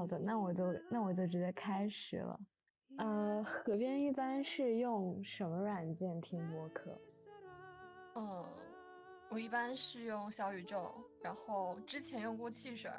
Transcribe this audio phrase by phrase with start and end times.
[0.00, 2.40] 好的，那我就那我就直接开始了。
[2.96, 6.98] 呃，河边一般是用什么软件听播客？
[8.14, 8.48] 嗯，
[9.28, 12.90] 我一般是用小宇宙，然后之前用过汽水，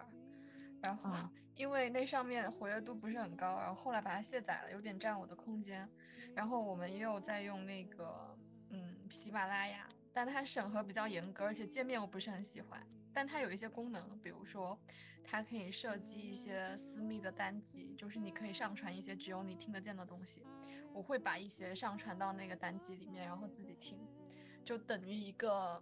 [0.80, 1.10] 然后
[1.56, 5.90] 因为那上面活跃度不是很高，然后后来把它卸载了，有点占我的空间。
[6.36, 8.38] 然后我们也有在用那个
[8.70, 12.80] 嗯喜马拉雅，但它审核比较严格，而且界面我不是很喜欢。
[13.12, 14.78] 但它有一些功能，比如说。
[15.24, 20.44] 它可以设计一些私密的单集，就是你可以上传一些只有你听得见的东西。
[20.94, 23.98] 我会把一些上传到那个单集里面，然后自己听，
[24.66, 25.82] 就等于一个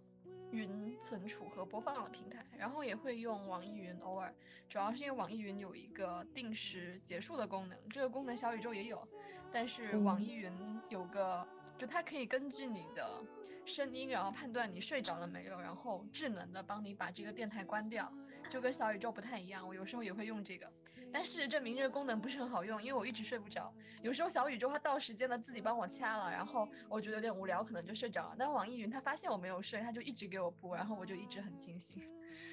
[0.51, 2.45] 云存储和播放的平台。
[2.57, 4.31] 然后也会用网易云，偶尔，
[4.67, 9.07] 主要是因为网易云有一个定时结束的功能，这个功能小宇宙也有，
[9.51, 10.51] 但是网易云
[10.91, 11.47] 有个，
[11.77, 13.23] 就它可以根据你的
[13.65, 18.13] 声音，然后判断你睡着了没有，然后智能的帮你把这个电台关掉。
[18.47, 20.71] 就跟小宇宙不太一样，我有时候也会用这个，
[21.11, 23.73] 但事实证明这个功能不是很好用，因为我一直睡不着。
[24.01, 28.35] 有时候小宇宙它到时间了自己帮我掐了，然后我觉得有点无聊，可能就睡着了。
[28.37, 32.01] 但网易云它发现我没有睡，它就一直给我播，然后我就一直很清醒。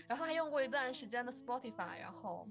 [0.08, 2.48] 然后还用过一段时间的 Spotify，然后。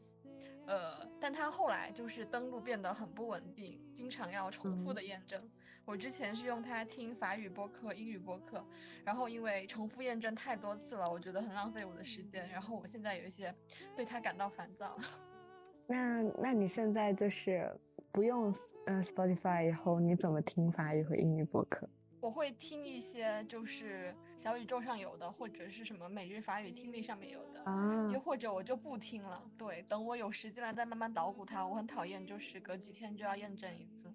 [0.68, 5.48] 呃，但它后来就是登录变得很不稳定，经常要重复的验证。
[5.86, 8.66] 我之前是用它听法语播客、英语播客，
[9.04, 12.50] 然后因为重复验证太多次了，我觉得很浪费我的时间。
[12.50, 13.54] 然后我现在有一些
[13.96, 14.98] 对它感到烦躁。
[15.86, 17.72] 那那你现在就是
[18.12, 18.52] 不用
[18.88, 21.88] 嗯 Spotify 以后，你怎么听法语和英语播客？
[22.20, 29.40] 我会听一些就是小宇宙上有的，或者是什么每日法语听力上面有的啊，又或者我就不听了。
[29.56, 31.68] 对，等我有时间了再慢慢捣鼓它。
[31.68, 34.12] 我很讨厌就是隔几天就要验证一次。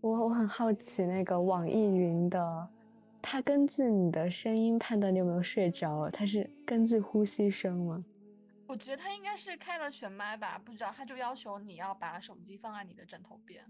[0.00, 2.68] 我我很好奇那个网易云的，
[3.20, 8.04] 它根据你的声音判断你有没有睡着，它是根据呼吸声吗？
[8.68, 13.64] 我觉得它应该是开了全麦吧，不知道，它就要求你要把手机放在你的枕头边。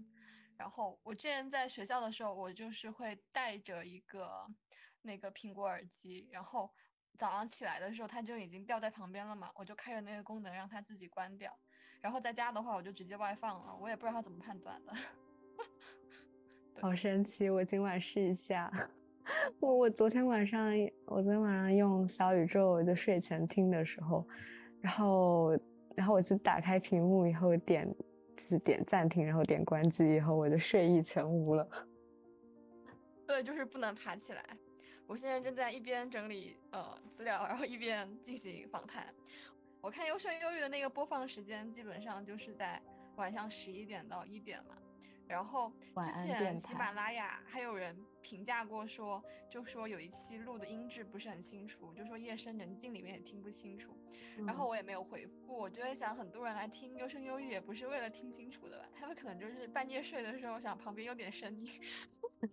[0.57, 4.27] 然后我之前在学校的时候，我就是会带着一个
[5.03, 6.71] 那个苹果耳机，然后
[7.17, 11.57] 早上起来的时候，它就已经掉在旁边了嘛，我就开着那个功能让它自己关掉。
[12.01, 14.93] 然后在家的话，我就直接外放了，我也不知道它怎么判断的。
[16.79, 17.49] 好神奇！
[17.49, 18.71] 我今晚试一下。
[19.59, 20.71] 我我昨天晚上，
[21.05, 24.25] 我昨天晚上用小宇宙就睡前听的时候，
[24.79, 25.59] 然后
[25.95, 27.93] 然后我就打开屏幕以后点。
[28.37, 31.67] 就是点暂停，然后点关机以后，我就睡意全无了。
[33.25, 34.43] 对，就是不能爬起来。
[35.07, 39.07] 我现在正在一边整理呃资料，然后一边进行访谈。
[39.81, 42.79] 我看优胜优育的那个播放时间，基本上就是在
[43.15, 44.75] 晚上十一点到一点嘛。
[45.27, 45.71] 然后
[46.01, 53.97] 之前喜马拉雅还有人评价过，说就说有一期录的音质不是很清楚，就说夜深人静里面也听不清楚。
[54.45, 58.89] 然后我也没有回复，我就在想，很多人来听优声优育也不是为了听清楚的吧？
[58.95, 61.69] 他们可能就是半夜睡的时候想旁边有点声音。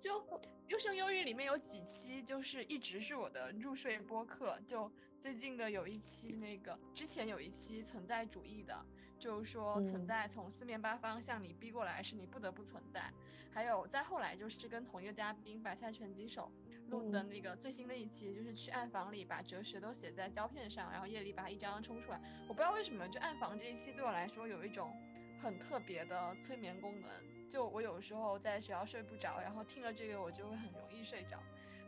[0.00, 0.24] 就
[0.68, 8.84] 优声优育里面有几期就是一直是我的入睡播客，就最近的有一期那个之前有一期存在主义的。
[9.18, 13.12] 就是说，存在从四面八方向你逼过来，是你不得不存在。
[13.50, 16.50] 还有再后来，就是跟同一个嘉宾白菜拳击手
[16.88, 22.20] 录的那个最新的一期，就是去暗房里把哲学都写在胶片上，然后夜里把它一张张冲出来。
[22.46, 24.94] 我不知道为什么，就暗房这一期对我来说有一种
[25.40, 27.10] 很特别的催眠功能。
[27.48, 31.38] 就我有时候在学校睡不着，然后听了这个，我就会很容易睡着。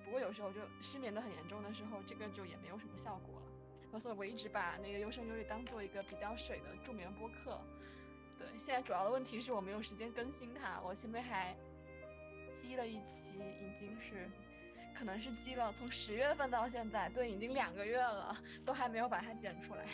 [0.04, 3.46] 不过有时候就失眠的很严重的时候，这个就也没有什么效果了。
[3.98, 7.60] 所以，我一直把那个优胜优育当做一个比较水的助眠播客。
[8.38, 10.80] 对，现在主要的问题是我没有时间更新它。
[10.82, 11.54] 我前面还
[12.50, 14.30] 积了一期，已经是，
[14.94, 18.34] 可能是积了从十月份到现在，对，已经两个月了，
[18.64, 19.84] 都还没有把它剪出来。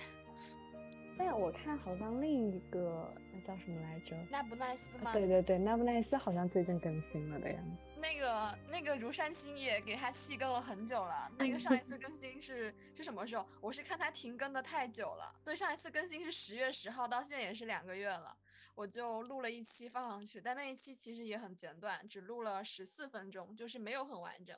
[1.19, 4.15] 哎，我看好像另一个那叫什么来着？
[4.31, 5.13] 那不奈斯吗？
[5.13, 7.86] 对对对，那不奈斯好像最近更新了的样子。
[7.97, 11.31] 那个那个如山青也给他弃更了很久了。
[11.39, 13.47] 那个上一次更新是是什么时候？
[13.61, 15.35] 我是看他停更的太久了。
[15.45, 18.37] 对，上一次更新是十月十号，到现在也是两个月了。
[18.75, 24.57] 我就录了一期放上去，但那一期其实也很简短，只录了十四分钟，就是没有很完整。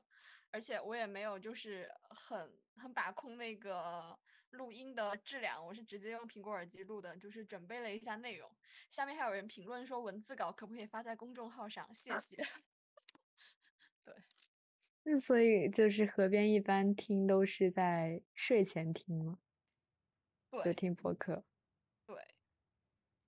[0.50, 4.18] 而且我也没有就是很很把控那个
[4.50, 8.50] 录音的质量，我是直接用苹果耳机录的，就是准备了一下内容。
[8.90, 11.88] 下面还有人评论说文字稿可不可以发在公众号上？
[11.94, 12.44] 谢谢。
[14.14, 14.22] 对，
[15.12, 19.38] 那所以就是河边一般听都是在睡前听吗？
[20.50, 21.44] 对，就听播客。
[22.06, 22.16] 对。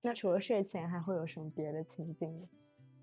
[0.01, 2.35] 那除了睡前还会有什么别的情境？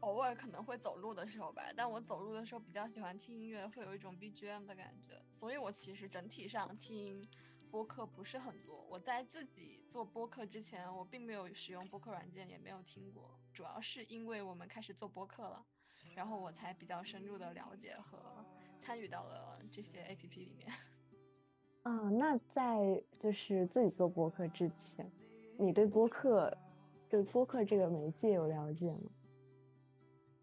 [0.01, 7.21] 偶尔可能会走路的时候吧，但我走路的时候比较喜欢听音乐，会有一种 BGM 的感觉，所以我其实整体上听
[7.69, 8.87] 播客不是很多。
[8.89, 13.41] 我在自己做播客之前，我并没有使用播客软件，也没有听过。
[13.53, 15.67] 主要是因为我们开始做播客了，
[16.15, 18.19] 然后我才比较深入的了解和
[18.79, 20.69] 参与到了这些 APP 里面。
[21.85, 25.11] 啊，那在就是自己做播客之前，
[25.59, 26.57] 你对播客，
[27.09, 29.11] 对播客这个媒介有了解吗？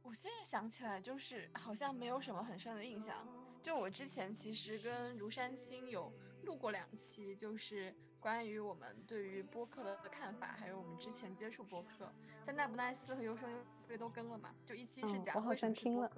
[0.01, 3.27] 我现在想起来，就是好像没有什么很深的印象。
[3.61, 6.11] 就我之前其实跟如山青有
[6.43, 7.93] 录过两期，就是
[8.25, 12.11] 关于我们对于播客的看法，还有我们之前接触播客，
[12.43, 13.47] 在奈不奈斯和优生
[13.87, 14.49] 优都跟了嘛。
[14.65, 16.11] 就一期是讲，我好像听了。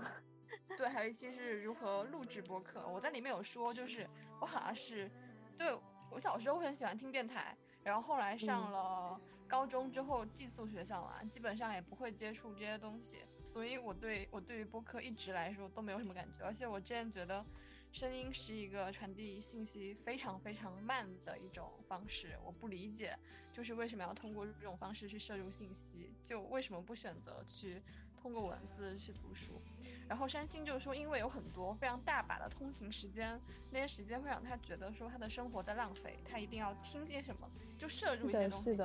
[0.77, 2.87] 对，还有一期是如何录制播客。
[2.87, 4.09] 我在里面有说，就是
[4.39, 5.11] 我好像是，
[5.57, 5.77] 对
[6.09, 13.17] 我小时候很喜欢听电台，然后后来上了高中之后寄宿学校嘛，基本上也不会接触这些东西。
[13.43, 17.45] 所以，我对我对于播客一直来说都没有什么感觉，而且我之前觉得，
[17.91, 23.17] 声音是一个传递信息非常非常慢的一种方式，我不理解，
[23.51, 27.81] 就是为什么要通过这种方式去摄入信息，就为什么不选择去
[28.21, 29.59] 通过文字去读书？
[30.07, 33.39] 然后山星就是说，因为有很多非常大把的通勤时间，
[33.71, 37.49] 那些时间会让他觉得说他的生活在浪费，他一定要听些什么，
[37.79, 38.75] 就摄入一些东西，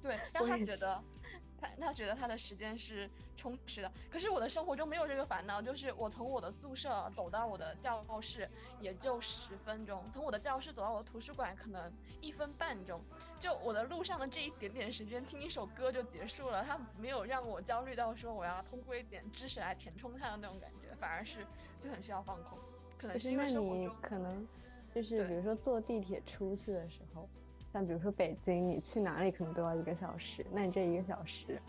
[0.00, 1.02] 对， 让他觉得。
[1.64, 8.48] 他他觉得他的时间是充实的，可是我的生活中没有这个烦恼，就是我从我的宿舍走到我的教室
[8.80, 13.00] 也就十分钟，从我的教室走到我的图书馆可能一分半钟，
[13.38, 21.46] 就我的路上的这一点点时间听一首歌就结束了，他没有让我焦虑到说我要通过一点知识来填充它的那种感觉，反而是
[21.78, 22.58] 就很需要放空，
[22.98, 24.46] 可能是因为生活中可能
[24.94, 27.28] 就是比如说坐地铁出去的时候。
[27.74, 31.60] 像比如说北京，你去哪里可能都要一个小时，那你这一个小时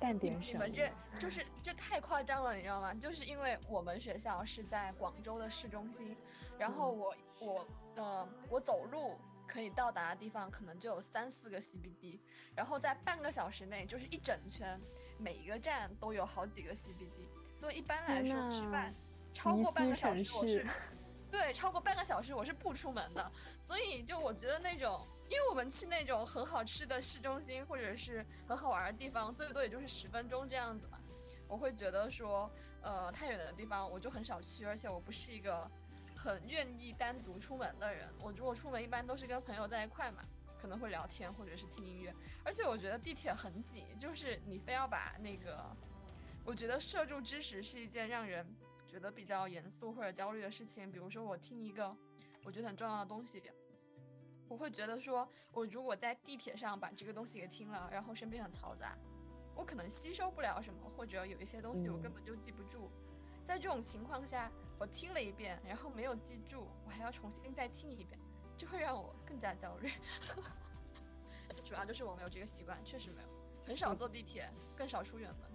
[0.00, 0.66] 干点什么？
[0.66, 2.92] 你们这就是这太夸张了，你知道吗？
[2.94, 6.16] 就是因为我们学校是在广州的市中心，
[6.58, 9.16] 然后我我呃我走路
[9.46, 12.18] 可以到达的地方可能就有三四个 CBD，
[12.56, 14.80] 然后在半个小时内就是一整圈，
[15.16, 18.92] 每一个站都有好几个 CBD，所以一般来说吃饭
[19.32, 20.66] 超过半个小时我是
[21.30, 23.30] 对超过半个小时我是不出门的，
[23.60, 25.06] 所以就我觉得那种。
[25.28, 30.98] 因为我们去那种很好吃的市中心，或者是很好玩的地方，最多也就是十分钟这样子嘛。
[31.48, 32.50] 我会觉得说，
[32.82, 35.70] 呃，太远的地方我就很少去，而且我不是一个
[36.16, 38.08] 很愿意单独出门的人。
[38.20, 40.22] 我如果出门，一般都是跟朋友在一块嘛，
[40.60, 42.14] 可能会聊天或者是听音乐。
[42.44, 45.64] 而且我觉得地铁很挤，就是你非要把那个，
[46.44, 48.46] 我觉得摄入知识是一件让人
[48.86, 50.90] 觉得比较严肃或者焦虑的事情。
[50.90, 51.94] 比如说我听一个
[52.44, 53.42] 我觉得很重要的东西。
[54.52, 58.94] 我会觉得说，我如果在地铁上把这个东西给听了，然后身边很嘈杂，
[59.56, 62.90] 我可能吸收不了什么，或者有一些东西我根本就记不住。
[63.42, 68.20] 在这种情况下，我听了一遍，然后没有记住，我还要重新再听一遍，
[68.54, 69.90] 就会让我更加焦虑。
[71.64, 73.28] 主要就是我没有这个习惯，确实没有，
[73.66, 74.46] 很少坐地铁，
[74.76, 75.50] 更少出远门。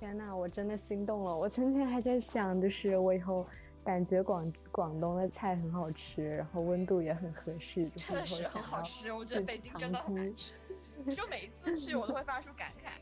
[0.00, 1.36] 天呐，我真的心动了！
[1.36, 3.44] 我今天还在想，就是我以后。
[3.86, 9.12] 感觉广广东的菜很好吃，然后温度也很合适，真的是很好吃。
[9.12, 12.98] 我觉得北京真的很好吃， 就每一次去我都会发出感慨。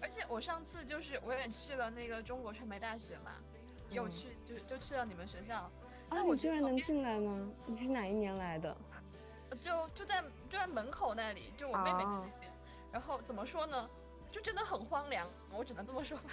[0.00, 3.32] 而且我上次就是我也去了那个中国传媒大学嘛，
[3.90, 5.68] 有去就就去了你们学校。
[6.08, 7.50] 啊，我居然能进来吗？
[7.66, 8.76] 你是哪一年来的？
[9.60, 12.52] 就就在就在门口那里，就我妹妹那边。
[12.92, 13.90] 然后怎么说呢？
[14.30, 16.30] 就真的很荒凉，我只能这么说吧。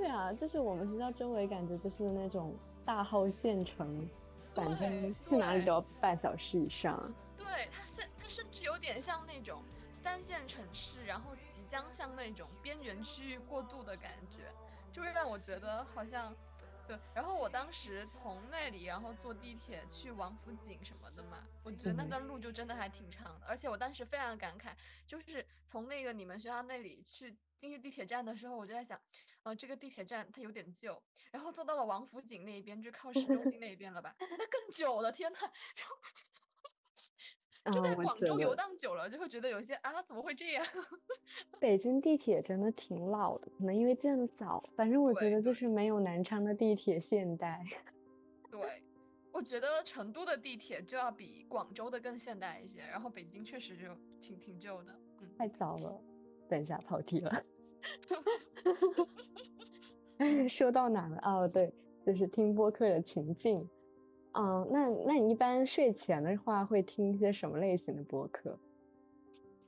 [0.00, 2.54] 对啊，就是我们学校周围感觉就是那种
[2.86, 4.08] 大号县城，
[4.54, 6.98] 反正去哪里都要半小时以上。
[7.36, 14.50] 对，它甚它甚至有点像那种三线城市，然后即将向那种边缘区域过渡的感觉，
[14.90, 16.34] 就会让我觉得好像，
[16.90, 16.98] 对。
[17.14, 24.74] 然后我当时从那里，然后坐地铁去王府井什么的嘛，我觉得那段路就真的还挺长的，而且我当时非常感慨，
[25.06, 27.36] 就是从那个你们学校那里去。
[27.60, 28.98] 进去地铁站的时候，我就在想，
[29.42, 30.98] 呃，这个地铁站它有点旧，
[31.30, 34.16] 然后坐到了王府井那一边，就靠市中心那一边了吧？
[34.18, 35.38] 那更久了，天呐，
[35.74, 35.84] 就
[37.66, 40.64] 就在广州游荡久了，就会觉得有些啊，怎么会这样？
[41.58, 47.62] 北京地铁真的挺老的，可能因为建的早，反正我觉得就是没有南昌的地铁现代。
[48.50, 48.82] 对，
[49.32, 53.84] 我觉得成都的地铁就要比广州的更现代一些，然后北京确实就
[54.18, 56.00] 挺挺旧的，嗯，太早了。
[56.48, 57.42] 等一下跑题了，
[60.48, 61.16] 说到哪了？
[61.22, 61.72] 哦，对，
[62.04, 63.68] 就是听播客的情境。
[64.32, 68.58] 嗯，那那你一般睡前的话会听一些什么类型的播客？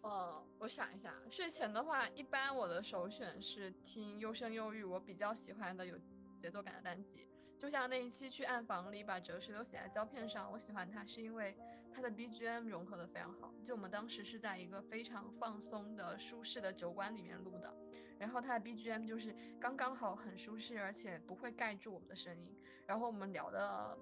[0.05, 5.97] 呃，我想一下，睡前的话，一般我的首选是听优声优育，我比较喜欢的有
[6.39, 7.29] 节奏感的单集。
[7.57, 11.57] 就像那一期去暗房里把哲学都写在胶片上，我喜欢它是因为
[11.93, 13.53] 它的 BGM 融合的非常好。
[13.63, 17.73] 就我们当时是在一个非常放松的、舒适的酒馆里面录的，
[18.19, 22.57] 然后它的 BGM 就是刚刚好，很舒适，而且不会盖住我们的声音。
[22.85, 23.97] 然后我们聊的，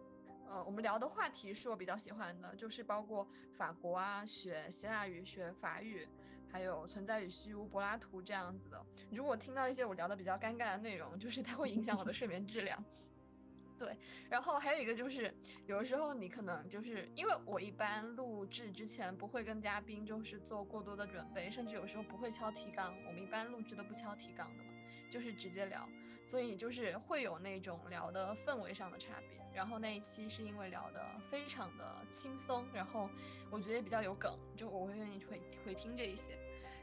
[0.51, 3.25] 呃，我们聊的话题是我比较喜欢的，就是包括
[3.57, 6.09] 法国啊，学希腊语、学法语，
[6.51, 8.85] 还有存在与虚无、柏拉图这样子的。
[9.13, 12.85] 如果听到一些我聊的比较尴尬的内容，就是它会影响我的睡眠质量。
[13.79, 13.97] 对，
[14.29, 15.33] 然后还有一个就是，
[15.67, 24.71] 有的时候你可能就是因为我一般录制之前不会跟嘉宾就是做过多的准备，甚至有时候不会敲提纲，我们一般录制都不敲提纲的嘛，
[25.11, 25.89] 就是直接聊，
[26.31, 29.41] 所以就是会有那种聊的氛围上的差别。
[29.53, 33.11] 然后那一期是因为聊的非常的轻松，然后
[33.51, 36.39] 我觉得也比较有梗，就我会愿意会会听这一些。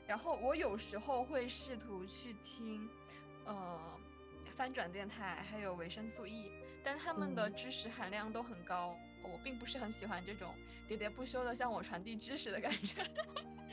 [0.06, 2.90] 然后我有时候会试图去听，
[3.46, 3.98] 呃，
[4.54, 6.52] 翻转电台，还有维生素 E。
[6.84, 10.54] 但他们的知识含量都很高，我并不是很喜欢这种
[10.88, 13.04] 喋喋不休的向我传递知识的感觉，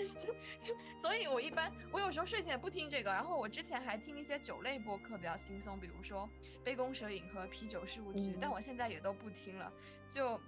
[0.98, 6.28] 所以我一般我有时候睡前也不听这个，然后我之前还听一些酒类播客比较轻松，比如说
[6.64, 9.72] 杯弓蛇影和啤酒事务局，但我现在也都不听了，
[10.10, 10.40] 就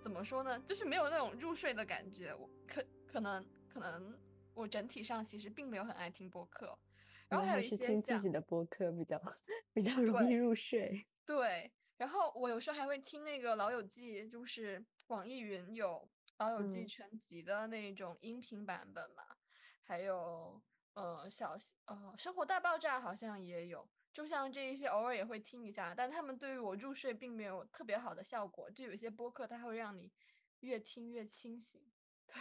[0.00, 4.18] 怎么说呢，就是没有那种入睡的感觉，我可可能可能
[4.54, 6.76] 我整体上其实并没有很爱听播客，
[7.28, 9.20] 然后还有一些听自己的播客比较
[9.72, 11.72] 比较容易入睡，对。
[11.98, 16.08] 然后我有时候还会听那个《老友记》，就是网易云有
[16.38, 19.22] 《老友记》全集的那种音频版本嘛，
[19.80, 20.60] 还有
[20.94, 28.68] 呃小呃《生活大爆炸》好像也有，就像这一些偶尔也会听一下，但他们对于我入睡并没有特别好的效果。
[28.68, 30.10] 就有些播客它会让你
[30.60, 31.80] 越听越清醒，
[32.26, 32.34] 对。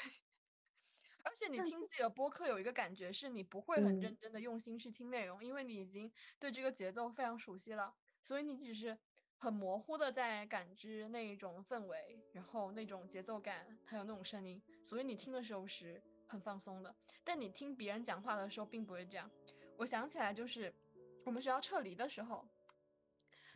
[1.24, 7.94] 而且你听自己的播客有一个感觉是你不会很认真的用心去听内容，因为你已经对这个节奏非常熟悉了，
[8.24, 8.98] 所以你只是。
[9.42, 16.96] 很模糊的在感知那一种氛围，然后那种节奏感，还有那种声音，所以你听的时候是很放松的。
[17.24, 19.28] 但你听别人讲话的时候并不会这样。
[19.78, 20.72] 我想起来，就是
[21.26, 22.48] 我们学校撤离的时候，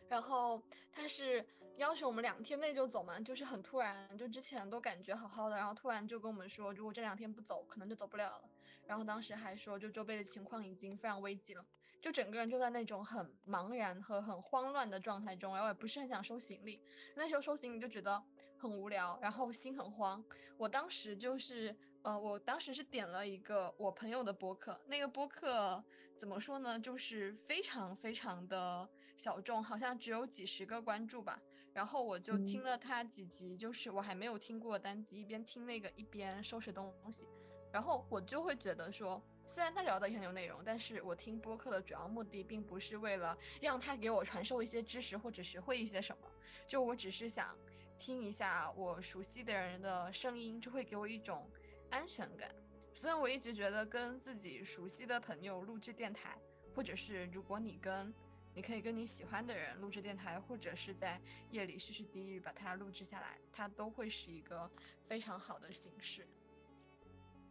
[0.08, 8.50] 然后他是要求我们两天内就走嘛，就是很突然，就之前都感觉好好的，然后突然就跟我们说，如果这两天不走，可能就走不了了。
[8.88, 11.64] 然后当时还说，就周边的情况已经非常危急了。
[12.00, 16.80] 就整个人就在那种很茫然和很慌乱的状态中，然后也不是很想收行李。
[17.16, 18.22] 那时候收行李就觉得
[18.58, 20.24] 很无聊，然后心很慌。
[20.56, 25.82] 我当时就是，呃，我当时是点了一个我朋友的播客，那个播客
[26.16, 31.40] 怎么说呢，就是非常非常的小众，好像只有几十个关注吧。
[31.72, 37.26] 然后我就听了他几集，就是我还没有听过单集，一边听那个一边收拾东西，
[37.72, 39.20] 然后我就会觉得说。
[39.46, 46.28] 虽然他聊的也很有内容，但是我听播客的主要目的并不是为了让他给我传授一些知识或者学会一些什么，
[46.66, 47.56] 就我只是想
[47.98, 51.48] 听一下我熟悉的人的声音，就会给我一种
[51.90, 52.50] 安全感。
[52.92, 56.36] 所以我一直觉得跟自己熟悉的朋友录制电台，
[56.74, 58.12] 或者是如果你跟
[58.52, 64.70] 你可以跟你喜欢的人录制电台，或者是在夜里絮絮低语把它录制下来，它都会是一个
[65.06, 66.26] 非常好的形式。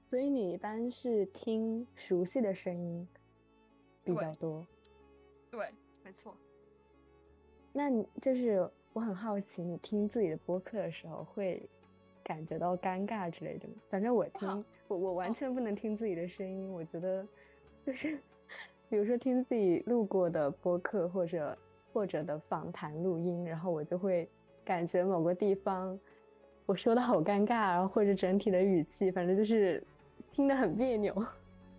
[0.08, 3.08] 所以你一般是听熟悉的声音
[4.04, 4.66] 比较多，
[5.50, 5.68] 对，
[6.04, 6.38] 没错。
[7.74, 11.68] 那你就是我很好奇，你听自己的播客的时候会
[12.24, 13.74] 感觉到尴尬之类的吗？
[13.90, 17.28] 反正我听我我完全不能听自己的声音，我觉得
[17.84, 18.18] 就是
[18.88, 21.58] 比如说听自己录过的播客或者
[21.92, 24.30] 或者的访谈录音，然后我就会
[24.64, 26.00] 感觉某个地方
[26.68, 29.84] 我说的好尴尬，然后或者整体的语气，反正就是。
[30.36, 31.14] 听得很别扭，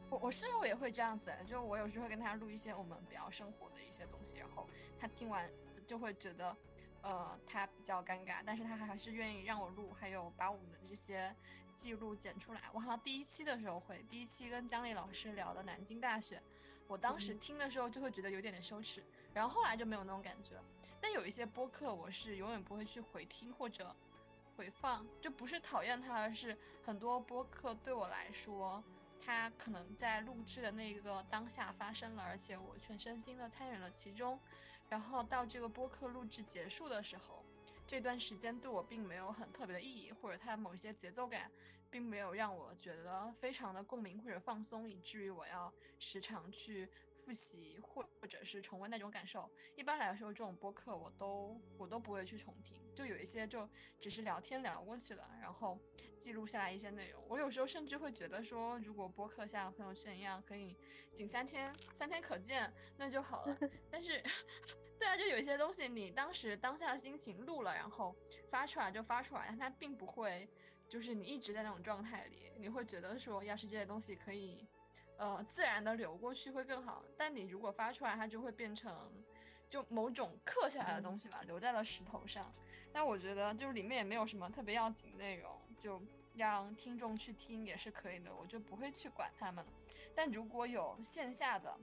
[0.08, 4.66] 我我室友也会这样子，就我有时候会跟他录一些我们比较生活的一些东西，然后
[4.98, 5.46] 他听完
[5.86, 6.56] 就会觉得，
[7.02, 11.36] 呃，他比较尴尬，但是他还是愿意让我录，还有把我们的这些
[11.74, 12.62] 记录剪出来。
[12.72, 16.40] 我好像第一期的时候会，第一期跟江丽老师聊的南京大学，
[16.86, 20.54] 我当时听的时候就会觉得有点点羞耻，然后后来就没有那种感觉。
[20.98, 23.94] 但有一些播客我是永远不会去回听或者。
[24.56, 28.82] 回放就不是讨厌它，而是很多播客对我来说，
[29.20, 34.40] 它可能在录制的那个当下发生了，而且我全身心的参与了其中。
[34.88, 37.44] 然后到这个播客录制结束的时候，
[37.86, 41.50] 这段时间对我并没有很特别的意义，或者它某些节奏感
[41.90, 46.88] 并没有让我觉得非常的共鸣或者放松，以至于我要时常去
[47.26, 49.50] 复习或者是重温那种感受。
[49.74, 53.68] 一般来说，这种播客我都我都不会去重听，就有一些就
[54.00, 55.76] 只是聊天聊过去了，然后
[56.16, 57.20] 记录下来一些内容。
[57.28, 60.76] 我有时候甚至会觉得说，如果播客像朋友圈一样，可以
[61.12, 63.58] 仅三天三天可见，那就好了。
[63.90, 64.22] 但是，
[64.96, 68.14] 对啊，就有一些东西，你当时当下的心情录了，然后
[68.52, 70.48] 发出来就发出来，但它并不会。
[70.88, 74.64] 就是你一直在那种状态里，你会觉得说，要是这些东西可以，
[75.18, 77.02] 呃，自然的流过去会更好。
[77.16, 78.94] 但你如果发出来，它就会变成
[79.68, 82.52] 就某种刻下来的东西吧，留在了石头上。
[82.92, 86.00] 但我觉得就是里面也没有什么特别要紧内容，就
[86.34, 89.64] 让听众去听也是可以的，我就不会去管他们。
[90.14, 91.74] 但如果有线下的，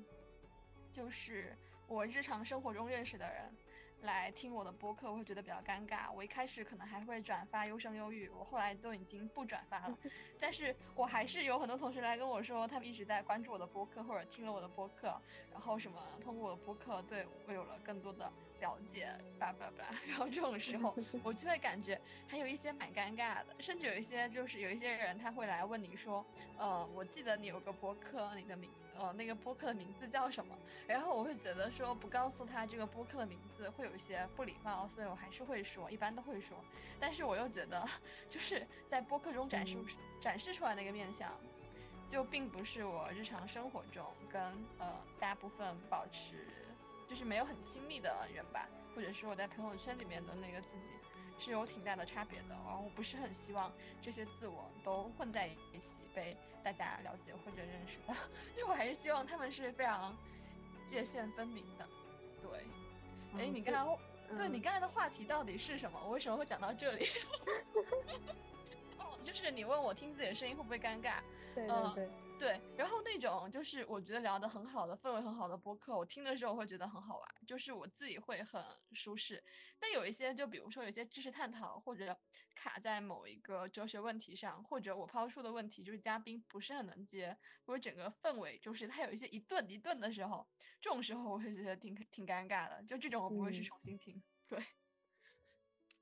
[0.92, 1.56] 就是
[1.88, 3.56] 我日常生活中认识的人。
[4.04, 6.12] 来听我的播客，我会觉得比较尴尬。
[6.14, 9.98] 我一开始可能还会转发优生优育，我后来都已经不转发了。
[10.40, 15.20] 但是我还是有很多同学来跟我说，他们一直在关注我的播客，或者听了我的播客，
[15.52, 19.08] 然后什么通过我的播客对我有了更多的了解，
[19.40, 19.86] 叭叭叭。
[20.06, 26.26] 然后这种时候， 我就会感觉还有一些蛮尴尬的，甚至有一些就是有一些人他会来问你说，
[26.58, 28.70] 呃，我记得你有个播客，你的名。
[28.98, 30.56] 呃，那个播客的名字叫什么？
[30.88, 36.58] 然后我会觉得说不告诉他这个播客的名字会有一些不礼貌，所以我还是会说，一般都会说。
[37.00, 37.84] 但是我又觉得，
[38.30, 39.78] 就是在播客中展示
[40.22, 41.32] 展示出来那个面相，
[42.08, 44.42] 就并不是我日常生活中跟
[44.78, 46.48] 呃大部分保持
[47.08, 50.92] 就是没有很亲密的人吧，或者是我在朋友圈里面的那个自己。
[51.40, 53.72] 是有挺大的差别的，然后我不是很希望
[54.02, 58.16] 这些自我都混在一起被大家了解或者认识的，
[58.56, 60.16] 就我还是希望他们是非常
[60.88, 61.88] 界限分明的。
[62.42, 62.66] 对，
[63.40, 63.74] 哎，你刚
[64.30, 66.00] 才，对你刚才的话题到底是什么？
[66.06, 67.08] 我为什么会讲到这里？
[69.00, 71.16] 哦，就是你问我听自己的声音会不会尴尬？
[71.56, 72.10] 对对对。
[72.44, 79.42] 对，然后那种就是我觉得聊得很好的氛围很好的播客，我听的时候会觉得很好玩，就是我自己会很舒适。
[79.80, 82.20] 但有一些，就比如说有些知识探讨，或者
[82.54, 90.46] 卡在某一个哲学问题上，或者我抛出的问题就是嘉宾不是很能接，或者整个氛围就是他有一些一顿一顿的时候，
[90.82, 92.84] 这种时候我会觉得挺挺尴尬的。
[92.84, 94.22] 就这种我不会去重新听。
[94.50, 94.62] 对。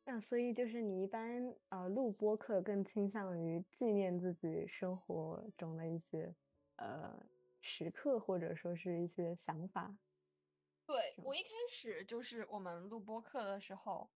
[0.03, 6.34] 那所以就是你一般呃录播课更倾向于纪念自己生活中的一些
[6.78, 7.23] 呃
[7.62, 9.95] 时刻或者说是一些想法。
[10.86, 14.10] 对我一开始就是我们录播课的时候，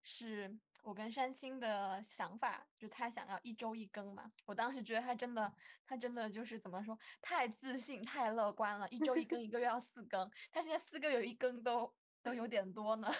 [0.00, 4.32] 是我跟山青的想法，就他想要一周一更嘛。
[4.46, 5.52] 我当时觉得他真的
[5.84, 13.12] 他真的就是怎么说太自信太乐观了，一周一更一个月要四更，他现在四个月一更都都有点多呢。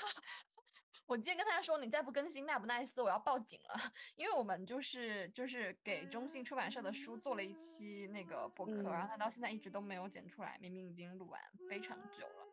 [1.07, 3.93] 我今天跟他说，你再不更新，那不奈斯，我要报警了。
[4.17, 12.49] 因为我们就是就是给中信出版社的书做了一期那个播客，然后他到现在一直都没有剪出来，明明已经录完非常久了。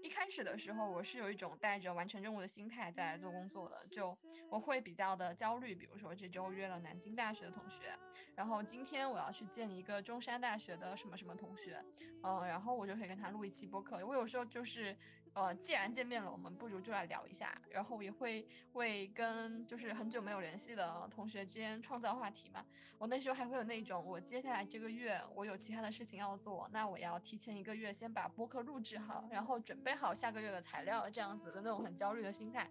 [0.00, 4.16] 一开始的时候，我是有一种带着完成任务的心态在做工作的，就
[4.48, 5.74] 我会比较的焦虑。
[5.74, 7.98] 比如说这周约了南京大学的同学，
[8.36, 11.84] 然后今天我要去见一个中山大学的什么什么同学，
[12.22, 14.06] 嗯，然后我就可以跟他录一期播客。
[14.06, 14.96] 我有时候就是。
[15.34, 17.60] 呃，既然见面了，我们不如就来聊一下。
[17.70, 22.64] 然后也会为跟就是很久没有联系的同学之间创造话题嘛。
[22.98, 32.68] 我那时候还会有那种，我接下来这个月我有其他的事情要做，那我要提前一个月先把播客录制好，然后准备好下个月的材料，这样子的那种很焦虑的心态。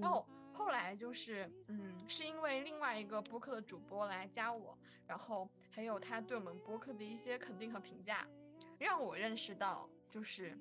[0.00, 8.26] 然后后来就是，嗯，是因为另外一个播客的主播来加我，然后还有他对我们播客的一些肯定和评价，
[8.78, 10.58] 让我认识到就是。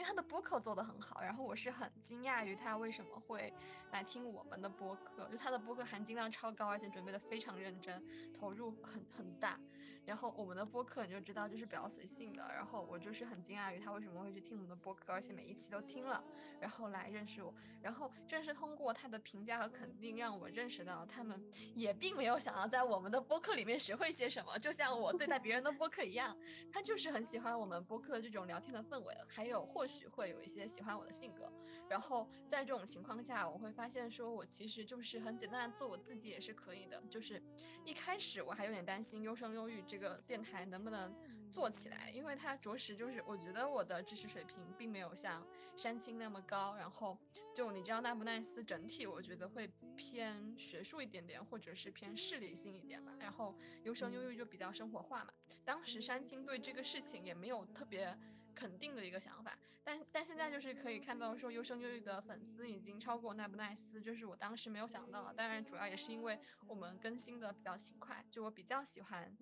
[0.00, 3.52] 因为他的播客做得很好，然后我是很惊讶于他为什么会
[3.92, 9.60] 来听我们的播客，就他的播客含金量超高，而且准备的非常认真，投入很很大。
[10.06, 16.22] 然后我们的播客你就知道就是比较随性的，然后我就是很惊讶于他为什么会去听我们的播客，而且每一期都听了，
[16.60, 17.54] 然后来认识我。
[17.80, 21.42] 然后正是通过他的评价和肯定，让我认识到他们
[21.74, 26.36] 也并没有想要在我们的播客里面学会些什么，就像我对待别人的播客一样，
[26.72, 31.50] 他就是很喜欢我们播客这种聊天的氛围，还有或许会有一些喜欢我的性格。
[31.90, 37.00] 然后在这种情况下，我会发现说我其实就是很简单的做我自己也是可以的。
[37.10, 37.40] 就是
[37.84, 40.00] 一开始我还有点担心优生优育这。
[40.00, 41.14] 个电台能不能
[41.52, 42.10] 做起来？
[42.10, 46.74] 因为它着实就是，我觉得我的知识水平并没有像山青那么高。
[46.74, 47.18] 然后
[47.54, 53.12] 就你知道，奈不奈斯整体我觉得会偏学术一点点，或者是偏势理性一点吧。
[53.20, 55.34] 然后优生优育就比较生活化嘛。
[55.66, 58.18] 当时山青对这个事情也没有特别。
[58.54, 65.34] 肯定的一个想法，但但现在就是可以看到说优生优育的粉丝已经超过奈不奈斯，就是我当时没有想到的。
[65.34, 69.36] 当然主要也是因为我们更新的比较勤快，就我比较喜欢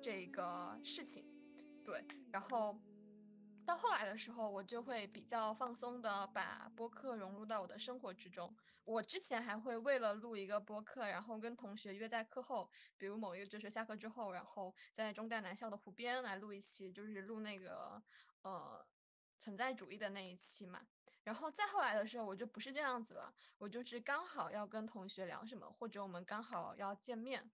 [0.00, 1.26] 这个事情，
[1.84, 2.04] 对。
[2.30, 2.80] 然后
[3.66, 8.54] 到后来的时候，我就会比较放松的把播客融入到我的生活之中。
[8.84, 18.02] 我之前还会为了录一个播客，然后跟同学约在课后，比如某一个就是下课之后，然后在中大南校的湖边来录一期，就是录那个
[18.42, 18.86] 呃
[19.38, 20.86] 存在主义的那一期嘛。
[21.22, 27.50] 然后再后来的时候，我就不是这样子了，我就是刚好要跟同学聊什么，或者我们刚好要见面，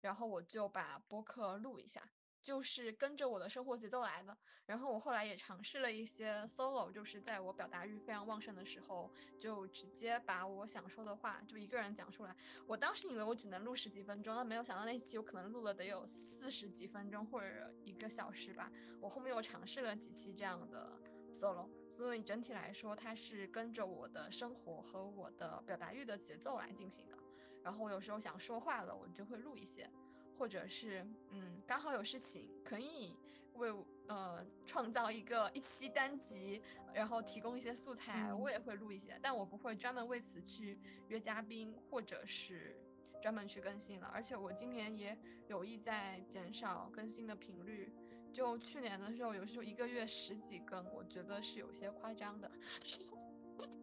[0.00, 2.10] 然后我就把播客录一下。
[2.44, 12.36] 就是跟着我的生活节奏来的，然后我后来也尝试了一些 solo，就是在我表达欲非常旺盛的时候，就直接把我想说的话就一个人讲出来。
[12.66, 18.70] 我当时以为我只能录十几分钟，但没有想到那期我可能录了得有四十几分钟或者一个小时吧。
[19.00, 21.00] 我后面又尝试了几期这样的
[21.32, 27.16] solo，所以整体来说它是跟着我的生活和我的表达欲的节奏来进行的。
[27.62, 29.90] 然后我有时候想说话了，我就会录一些。
[30.38, 33.16] 或者是嗯，刚好有事情可以
[33.54, 33.72] 为
[34.08, 36.60] 呃创造一个一期单集，
[36.92, 42.76] 然后提供一些素材，我也会录一些，但我不会专门为此去约嘉宾，或者是
[43.22, 44.10] 专门去更新了。
[44.12, 45.16] 而且我今年也
[45.48, 47.92] 有意在减少更新的频率，
[48.32, 52.50] 就去年的时候，有时候一个月十几更，我觉得是有些夸张的，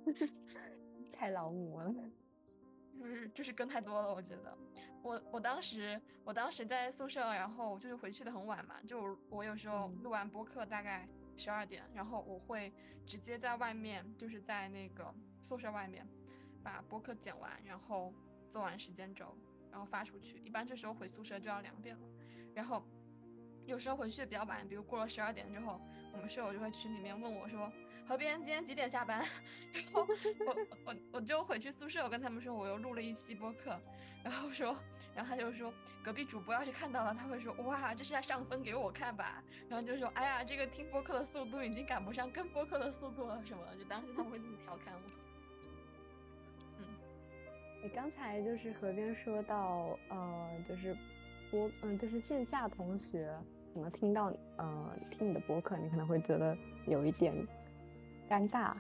[1.14, 1.94] 太劳模了。
[3.02, 4.56] 就是就是跟太多了，我觉得，
[5.04, 12.72] 我我当时我当时在宿舍，然后就是回去的很晚嘛，就我有时候录完播客大概十二点，然后我会
[13.06, 16.08] 直接在外面，就是在那个宿舍外面
[16.64, 18.14] 把播客剪完，然后
[18.50, 19.36] 做完时间轴，
[19.72, 20.38] 然后发出去。
[20.40, 22.08] 一般这时候回宿舍就要两点了，
[22.54, 22.84] 然后
[23.66, 25.80] 有时候回去比较晚，比如过了十二点之后，
[26.14, 27.72] 我们室友就会群里面问我说。
[28.08, 29.24] 河边今天几点下班？
[29.72, 30.06] 然后
[30.46, 33.80] 我我我就回去宿舍，我跟他们说我又录了一期播客，
[34.22, 34.76] 然后说，
[35.16, 39.42] 然后他就说隔壁主播要是看到了，他会说哇，这是要上分给我看吧？
[39.70, 45.02] 然后就说哎呀，这个听播客的速度已经赶不上跟播客的速度了什么的，就当时他们会这么调侃我。
[46.80, 46.86] 嗯，
[47.84, 50.98] 你刚才就是河边说到呃，就是
[51.52, 53.32] 播嗯，就是线下同学
[53.76, 57.36] 可能听到呃听你的播客，你可能会觉得有一点。
[58.30, 58.74] 尴尬，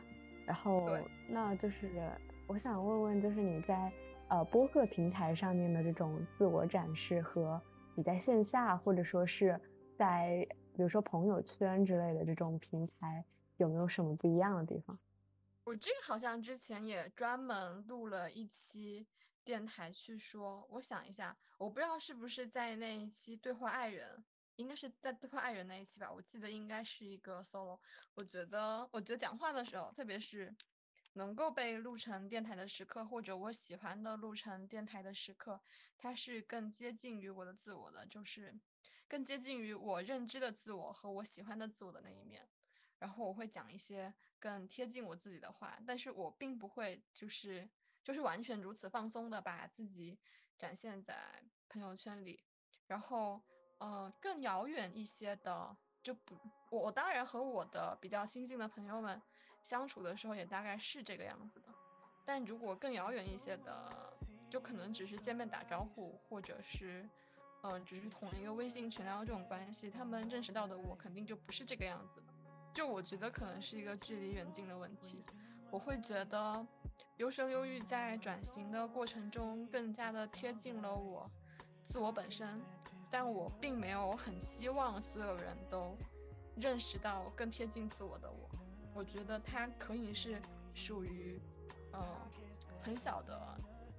[0.46, 2.10] 然后那就是
[2.48, 3.92] 我想问问，就是你在
[4.30, 7.62] 呃播客平台上面的这种自我展示和
[7.94, 9.60] 你在线下或者说是
[9.98, 13.26] 在比如说朋友圈之类的这种平台
[13.58, 14.98] 有没有什么不一样的地方？
[15.66, 19.06] 我这个好像之前也专门录了一期
[19.44, 24.24] 电台去说，我想一下，我不知道是不是在那一期对话爱人。
[24.58, 27.80] 应该是在对话爱人那一期吧，我记得应该是一个 solo。
[28.14, 30.54] 我觉得，我觉得讲话的时候，特别是
[31.14, 35.60] 能够被录成电台的时刻，或者我喜欢的录成电台的时刻，
[35.98, 38.54] 它是更接近于我的自我的，就是
[39.08, 42.48] 更接近于我认知的自我和我喜欢的自我的那一面。
[43.00, 47.68] 然后我会讲一些更贴近我自己的话，但是我并不会就是
[48.04, 50.18] 就是完全如此放松的把自己
[50.58, 52.44] 展现在朋友圈里，
[52.88, 53.42] 然后。
[53.82, 56.38] 呃，更遥远一些的就不，
[56.70, 59.20] 我当然和我的比较亲近的朋友们
[59.64, 61.70] 相处的时候也大概是这个样子的，
[62.24, 64.16] 但如果更遥远一些的，
[64.52, 67.10] 就可能只是见面打招呼，或者是，
[67.64, 72.28] 嗯，只是同一个微信群聊这种关系，他们认识到的我肯定就不是这个样子的，
[72.76, 75.24] 就我觉得可能是一个距离远近的问题，
[75.72, 76.66] 我会觉得
[77.18, 81.30] 优生优育在转型的过程中更加的贴近了我
[81.86, 82.62] 自我本身。
[83.14, 85.98] 但我并没有很希望所有人都
[86.56, 88.50] 认识到更贴近自我的我。
[88.94, 90.42] 我觉得它可以是
[90.74, 91.38] 属于，
[91.92, 92.02] 嗯，
[92.82, 93.38] 很小的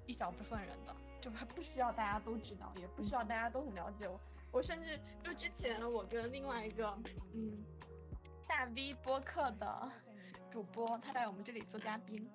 [0.06, 4.18] 一小部分人的，就它不需要大家都知道，也不需要大家都很了解我。
[4.50, 6.98] 我甚至就之前我跟另外一个
[7.34, 7.62] 嗯
[8.48, 9.92] 大 V 播客的
[10.52, 12.30] 主播，他来我们这里做嘉宾，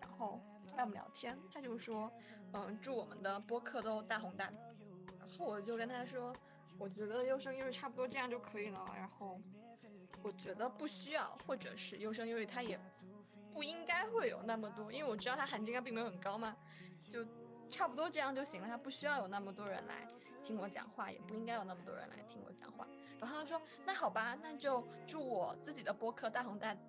[0.00, 2.10] 然后他来我们聊天，他就说，
[2.54, 4.56] 嗯，祝我们的播客都大红大紫。
[5.18, 6.34] 然后我就跟他说，
[6.78, 8.82] 我觉得优生优育差不多这样就可以了。
[8.96, 9.38] 然后
[10.22, 12.80] 我觉得不需要，或者是优生优育它也
[13.52, 16.56] 不应该会有那么多，因为我知道它含金量并没有很高嘛，
[17.06, 17.22] 就
[17.68, 18.66] 差不多这样就行了。
[18.66, 20.08] 它不需要有那么多人来
[20.42, 22.88] 听我讲话，也不应该有那么多人来听我讲话。
[23.20, 26.80] 然后他说，那好吧，那就祝我自己的播客大红大紫。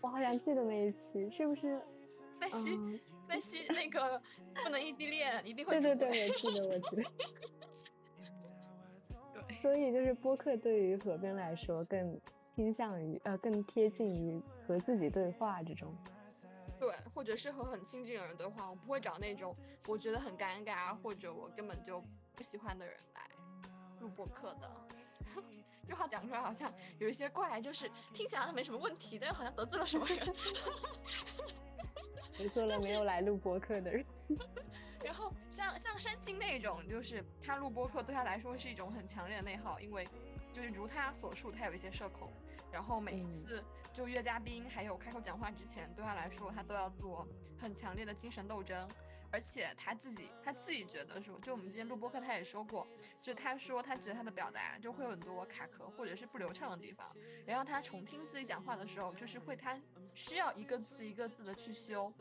[0.00, 1.80] 我好像记得那一期，是不是？
[2.38, 2.78] 那期。
[3.32, 4.20] 那些那个
[4.60, 7.02] 不能异地恋，一定会对对对，我记得我记得。
[9.46, 12.20] 对，所以就是播客对于何冰来说更
[12.56, 15.94] 偏向于呃更贴近于和自己对话这种。
[16.76, 19.54] 对，或者是和很亲近的人对话，我不会找那种
[19.86, 22.02] 我觉得很尴尬或者我根本就
[22.34, 23.30] 不喜欢的人来
[24.00, 24.68] 录播客的。
[25.90, 30.18] 这话讲出来好像有一些怪，就是听起来好像没什么问题，但又好像得罪了什么人。
[32.38, 34.06] 得罪了没有来录播客的人。
[35.02, 40.08] 然后像像山青那种，就是他录播客对他来说是一种很强烈的内耗，因为
[40.52, 42.30] 就是如他所述，他有一些社恐，
[42.70, 43.60] 然后每一次
[43.92, 47.26] 就约嘉宾还有开口讲话之前，对他来说他都要做
[47.58, 48.88] 很强烈的精神斗争。
[49.32, 52.86] 而且他自己他自己觉得说，就我们之前录播课他也说过，
[53.22, 57.06] 就他说他觉得他的表达就会有很多卡壳或者是不流畅的地方，
[57.46, 59.80] 然后他重听自己讲话的时候，就是会他
[60.12, 62.12] 需要一个字一个字的去修，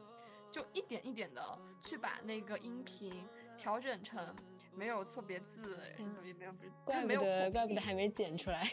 [0.52, 4.36] 就一点一点的去把那个音频调整成
[4.76, 5.82] 没有错别字，
[6.24, 6.52] 也没有
[6.86, 8.72] 怪不得怪不得还没剪出来。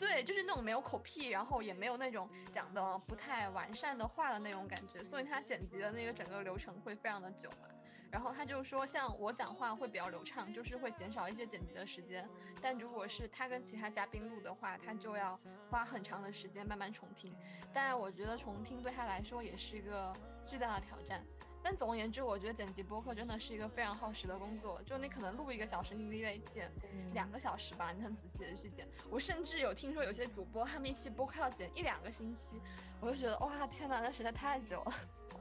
[0.00, 7.68] 对，就是那种没有口癖，然后也没有那种讲的不太完善的话的那种感觉，所以他剪辑的那个整个流程会非常的久嘛。
[8.10, 12.28] 然后他就说，像我讲话会比较流畅，就是会减少一些剪辑的时间。
[12.60, 15.38] 但如果是他跟其他嘉宾录的话，他就要
[15.70, 17.32] 花很长的时间慢慢重听。
[17.72, 21.24] 但我觉得重听对他来说也是一个巨大的挑战。
[21.62, 24.80] 但总而言之，我觉得剪辑播客真的是一个非常耗时的工作。
[24.86, 26.70] 就你可能录一个小时，你得剪
[27.12, 28.88] 两个小时吧，你很仔细的去剪。
[29.10, 32.60] 我甚至有听说有些主播他们一期播客要剪一两个星期，
[33.00, 34.92] 我就觉得哇天哪，那实在太久了。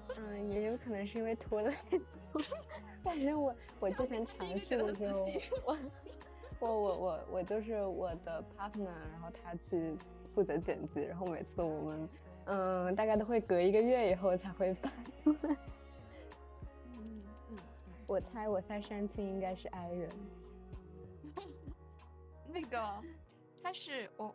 [0.18, 2.06] 嗯，也有可能是因为拖了太久。
[3.04, 5.14] 但是我我之前尝试的时
[5.64, 5.78] 候，
[6.60, 9.96] 我我我我我就是我的 partner，然后他去
[10.36, 12.10] 负责剪辑，然后每次我们
[12.46, 14.92] 嗯大概都会隔一个月以后才会发。
[18.10, 20.10] 我猜，我猜山青应该是 I 人。
[22.52, 23.00] 那个，
[23.62, 24.34] 他是我，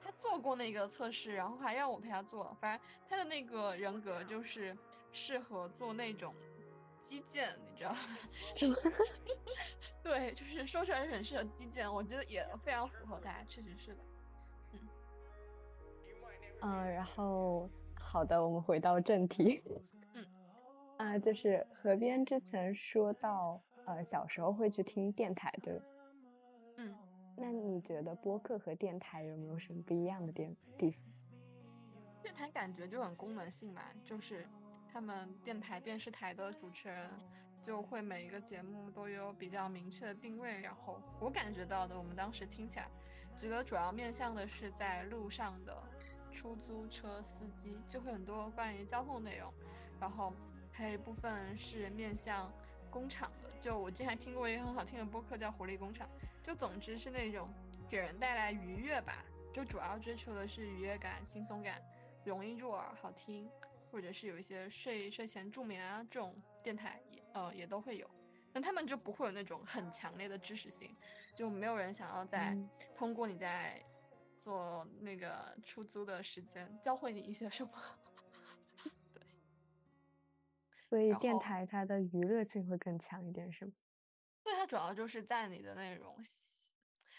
[0.00, 2.56] 他做过那个测试，然后还让我陪他做。
[2.58, 4.74] 反正他的那个人格就是
[5.12, 6.34] 适合做那种
[7.02, 7.98] 基建，你知道吗？
[10.02, 14.00] 对，就是说出来很适合基建，我觉得也非常符合他，确实是的。
[14.72, 14.80] 嗯。
[16.62, 19.62] 嗯，然后好的，我们回到正题。
[20.98, 25.78] 啊，就是河边之前说到，呃，小时候会去听电台，对
[26.76, 26.94] 嗯，
[27.36, 31.00] 那你觉得播客和电台有没有什么不一样的地地方？
[32.22, 34.48] 电台感觉就很功能性嘛，就是
[34.90, 37.10] 他们电台、电视台的主持人
[37.62, 42.88] 就会每一个节目都有比较明确的定位，然后我感觉到的，我们当时听起来
[43.36, 45.76] 觉得主要面向的是在路上的
[46.32, 49.52] 出租车司机，就会很多关于交通内容，
[50.00, 50.32] 然后。
[50.76, 52.52] 还有一部分是面向
[52.90, 56.06] 工厂的，就我之前听过一个很好听的播客叫《活力工厂》，
[56.46, 57.48] 就总之是那种
[57.88, 61.80] 给人带来愉悦吧，就主要追求的是愉悦感、轻松感，
[62.26, 63.48] 容易入耳、好听，
[63.90, 68.06] 或者是有一些睡睡前助眠啊这种电台也呃也都会有，
[68.52, 70.94] 那他们就不会有那种很强烈的知识性，
[71.34, 72.54] 就没有人想要在
[72.94, 73.82] 通过你在
[74.38, 77.72] 做那个出租的时间教会你一些什么。
[80.88, 83.72] 所以电台它的娱乐性会更强一点，是吗？
[84.44, 86.16] 对，它主要就是在你的那种，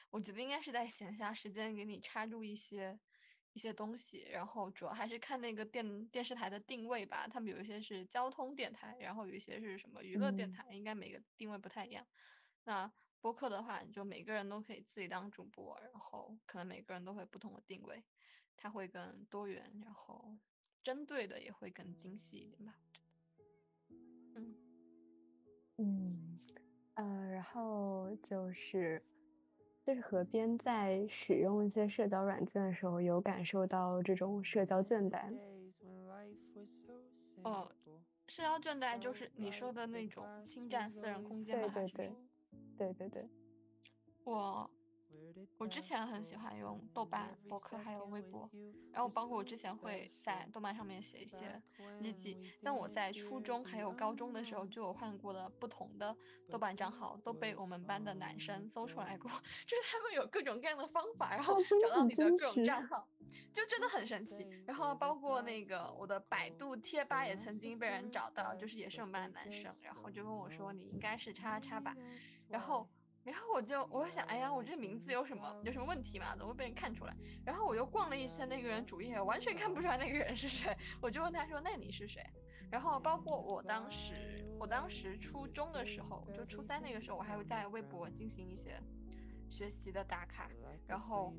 [0.09, 2.97] 我觉得应该是在闲暇时间给你插入一些
[3.51, 7.27] 一些东西，然后主要还是看那个电电视台的定位吧。
[7.27, 12.07] 他们有一些是交通电台，然后有一些是什么娱乐电台，应该每个定位不太一样。
[12.63, 18.01] 那播客的话，你就每个人都可以自己当主播，然后可能每个人都会不同的定位，
[18.55, 20.37] 它会更多元，然后
[20.81, 22.75] 针对的也会更精细一点吧。
[25.77, 26.37] 嗯，
[26.95, 29.01] 呃，然后就是，
[29.85, 35.31] 就是河边在使用一些社交软件的时候，有感受到这种社交倦怠。
[37.43, 37.71] 哦，
[38.27, 41.71] 社交倦怠就是你说的那种侵占私人空间吗？
[41.73, 42.15] 对对对，
[42.77, 43.29] 对对对，
[44.23, 44.69] 我。
[45.57, 48.49] 我之前很喜欢用豆瓣、博客还有微博，
[48.91, 51.61] 然后包括我之前会在豆瓣上面写一些
[51.99, 52.39] 日记。
[52.61, 56.15] 但我在初中还有高中的时候就有换过了不同的
[56.49, 59.29] 豆瓣账号，都被我们班的男生搜出来过，
[59.65, 63.07] 就是他们有各种各样的方法，然后找到你的各种账号，
[63.51, 64.47] 就真的很神奇。
[64.65, 71.95] 然后包括那个我的百度贴吧也曾经被人找到，就是也是我们班的男生，然后就跟我说你应该是叉叉吧，
[72.47, 72.87] 然后。
[73.27, 76.33] 然后我就我想，哎呀，我这名字有什么有什么问题吗？
[76.37, 77.13] 怎么会被人看出来？
[77.45, 80.73] 然后我又逛了一圈那个人主页，完全看不出来那个人是谁。
[81.01, 82.23] 我就问他说：“那你是谁？”
[82.71, 88.81] 然后包括我当时，我当时初中的时候，就初三那个时候，我还会在微博进行一些
[89.49, 90.49] 学习的打卡，
[90.87, 91.35] 然后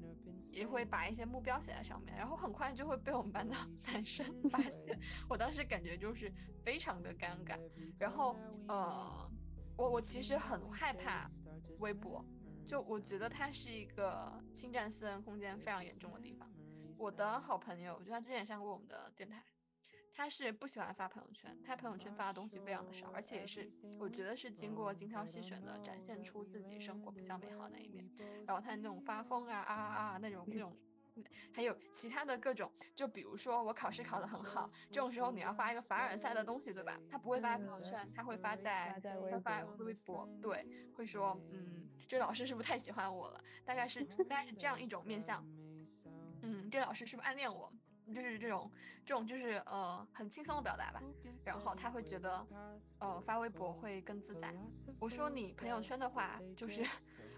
[0.53, 3.57] 也会把一些目标写在上面，然后很快就会被我们班的
[3.91, 4.99] 男生发现。
[5.27, 6.31] 我当时感觉就是
[6.63, 7.59] 非常的尴尬。
[7.99, 8.37] 然后
[8.69, 9.31] 呃，
[9.75, 11.31] 我我其实很害怕。
[11.79, 12.25] 微博，
[12.67, 16.51] 就我觉得它是一个侵占私人空间非常严重的地方。
[16.97, 19.43] 我的好朋友，就他之前上过我们的电台，
[20.13, 28.11] 他是不喜欢发朋友圈，他朋友圈发的东西非常的少，而且也是我觉得是经过精挑细选的，展现出自己生活比较美好的那一面。
[28.47, 30.77] 然后他那种发疯啊啊啊啊那种那种。
[31.53, 36.99] 还有其他的各种，就比如说我考试考得很好，这种时候你要发一个凡尔赛的东西，对吧？
[37.11, 39.01] 他不会发朋友圈，他会发在
[39.31, 43.43] 他发微博，对，会说，嗯，这老师是不是太喜欢我了？
[43.65, 45.45] 大概是大概是这样一种面相，
[46.43, 47.73] 嗯，这老师是不是暗恋我？
[48.15, 48.73] 就是这种
[49.05, 51.03] 这种就是呃很轻松的表达吧。
[51.45, 52.47] 然后他会觉得，
[53.01, 54.55] 呃，发微博会更自在。
[54.99, 56.83] 我说你朋友圈的话，就是。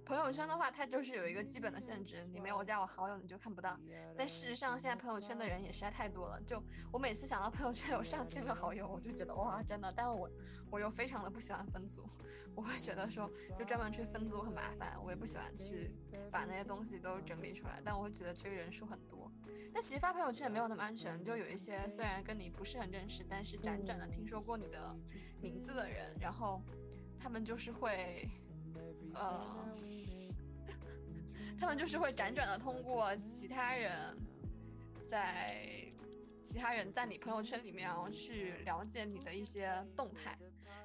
[0.05, 3.79] 朋友圈的话，它就是有一个基本的限制，你没有加我好友，你就看不到。
[4.17, 6.41] 但事实上，现在朋友圈的人也实在太多了。
[6.43, 6.61] 就
[6.91, 9.93] 我每次想到朋友圈有上千个好友，我就觉得哇，真的。
[9.97, 10.29] 但我
[10.69, 12.09] 我又非常的不喜欢分组，
[12.57, 15.93] 我会觉得说，就专门去分组很麻烦，我也不喜欢去
[16.31, 17.81] 把那些东西都整理出来。
[17.85, 19.31] 但我会觉得这个人数很多。
[19.73, 24.97] 但其实发朋友圈也没有那么安全，就有一些虽然跟你不是很认识，但是辗转的听说过你的
[25.41, 26.61] 名字的人，然后
[27.17, 28.29] 他们就是会。
[29.15, 29.67] 呃，
[31.59, 31.79] 他们。
[31.79, 34.17] 就是会辗转的通过其他人，
[35.09, 35.87] 在
[36.43, 40.37] 其他人在你朋友圈里面去了解你的一些动态，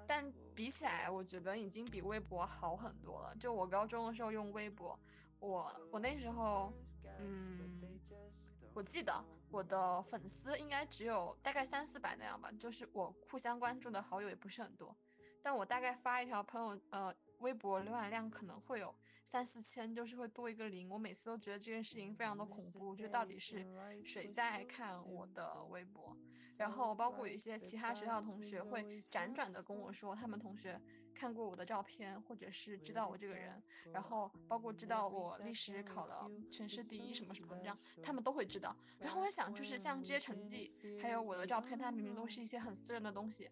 [0.08, 3.36] 但比起来，我觉得已经比微博好很多了。
[3.38, 4.98] 就我高中的时候用微博，
[5.40, 6.72] 我我那时候，
[7.20, 8.00] 嗯，
[8.74, 9.12] 我记得
[9.50, 14.96] 我的粉丝应该只有大概三四百那样吧，就是我互相关注的好友也不是很多，
[15.42, 17.16] 但我大概发一条朋友，呃。
[17.46, 20.90] 微博浏览量可能会有三四千，就是会多一个零。
[20.90, 23.64] 我每次都觉得这件事情非常的恐怖，就到底是
[24.04, 26.18] 谁在看我的微博？
[26.58, 28.82] 然后包括有一些其他学校的同学会
[29.12, 30.82] 辗转的跟我说，他们同学
[31.14, 33.62] 看过我的照片，或者是知道我这个人，
[33.94, 38.76] 然后包括知道我历史考了全市第一什么什么这样，他们都会知道。
[38.98, 43.52] 然后我想，就是像这些成绩，还有我的照片，它明明都是一些很私人的东西。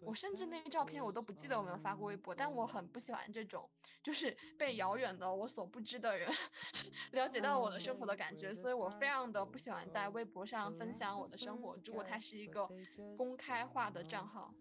[0.00, 3.68] 我甚至那个照片我都不记得我没有发过微博，但我很不喜欢这种
[4.02, 6.30] 就是被遥远的我所不知的人
[7.12, 11.76] 了解到我的生活的感觉，所以我非常的不喜欢在微博上分享我的生活。
[11.84, 12.68] 如果它是一个
[13.16, 14.54] 公开化的账号，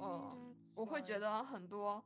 [0.00, 2.04] 嗯，我会觉得很多。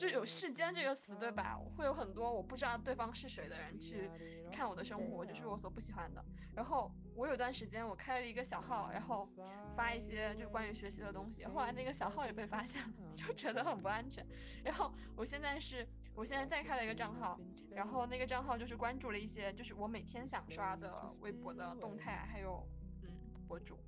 [0.00, 1.60] 就有世间这个词，对吧？
[1.76, 4.10] 会有很多我不知道对方是谁的人去
[4.50, 6.24] 看我的生活，就是我所不喜欢的。
[6.54, 9.28] 然后我有段时间我开了一个小号，然后
[9.76, 11.44] 发一些就关于学习的东西。
[11.44, 14.26] 后来那个小号也被发现了， 就觉得很不安全。
[14.64, 17.38] 然后我现在是，我现在再开了一个账号，
[17.70, 22.66] 然后那个账号就是关注了一些就是我每天想刷的微博的动态，还有
[23.02, 23.10] 嗯
[23.46, 23.78] 博主。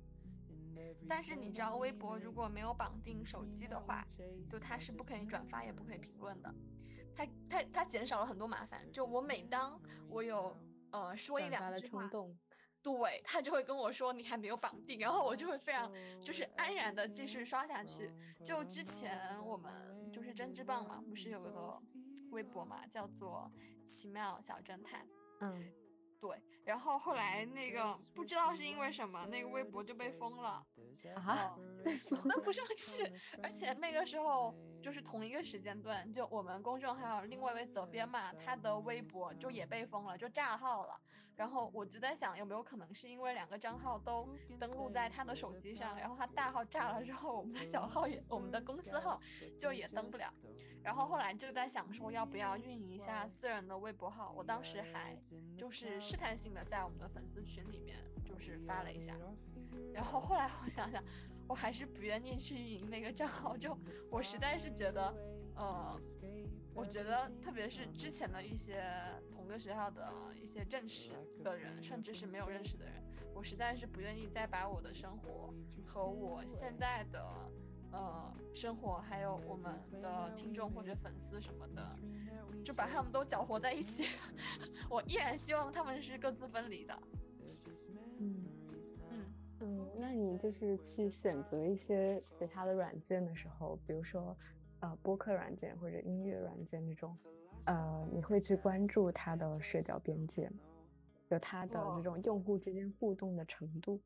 [1.07, 4.07] 但是你知道，微博如果没有绑定手机的话，
[4.49, 6.53] 就它是不可以转发，也不可以评论的。
[7.15, 8.91] 它它它减少了很多麻烦。
[8.91, 10.57] 就我每当我有
[10.91, 12.09] 呃说一两句话，
[12.81, 18.11] 对他就会跟我说你还没有绑定，然后我就会非常就是安然的继续刷下去。
[18.43, 21.81] 就之前我们就是针织棒嘛，不是有个
[22.31, 23.51] 微博嘛，叫做
[23.85, 25.07] 奇妙小侦探，
[25.41, 25.82] 嗯。
[26.23, 30.65] 对，然后后来那个不知道是因为什么，那个微博就被封了，
[31.15, 31.53] 啊，
[32.09, 33.03] 登不上去，
[33.43, 34.55] 而且那个时候。
[34.83, 40.99] 就是同一个时间段，就我们公众号另外一位责编嘛，他的微博就也被封了，就炸号了。
[41.35, 49.19] 然后我就在想，有没有可能是因为两个账号都登录在他的手机上，然后他大号炸了之后，我们的小号也，我们的公司号
[49.57, 50.31] 就也登不了。
[50.83, 54.33] 然后后来就在想说，要不要运营一下私人的微博号？
[54.35, 55.17] 我当时还
[55.57, 59.17] 就是试探性的在我们的粉丝群里面就是发了一下。
[59.93, 61.01] 然后后来我想想。
[61.47, 63.77] 我还是不愿意去运营那个账号，就
[64.09, 65.13] 我实在是觉得，
[65.55, 65.99] 呃，
[66.73, 68.83] 我觉得特别是之前的一些
[69.29, 71.11] 同个学校的一些认识
[71.43, 72.93] 的人，甚至是没有认识的人，
[73.33, 75.53] 我实在是不愿意再把我的生活
[75.85, 77.51] 和我现在的
[77.91, 81.99] 呃生活，还有我们的听众或者粉丝什么的，
[82.63, 84.07] 就把他们都搅和在一起。
[84.89, 86.97] 我依然希望他们是各自分离的。
[90.05, 94.37] 那你就是去选择一些其他的软件的时候，比如说，
[94.81, 97.17] 呃，播客软件或者音乐软件那种，
[97.65, 100.59] 呃，你会去关注它的社交边界吗？
[101.29, 104.01] 就它的那种用户之间互动的程度？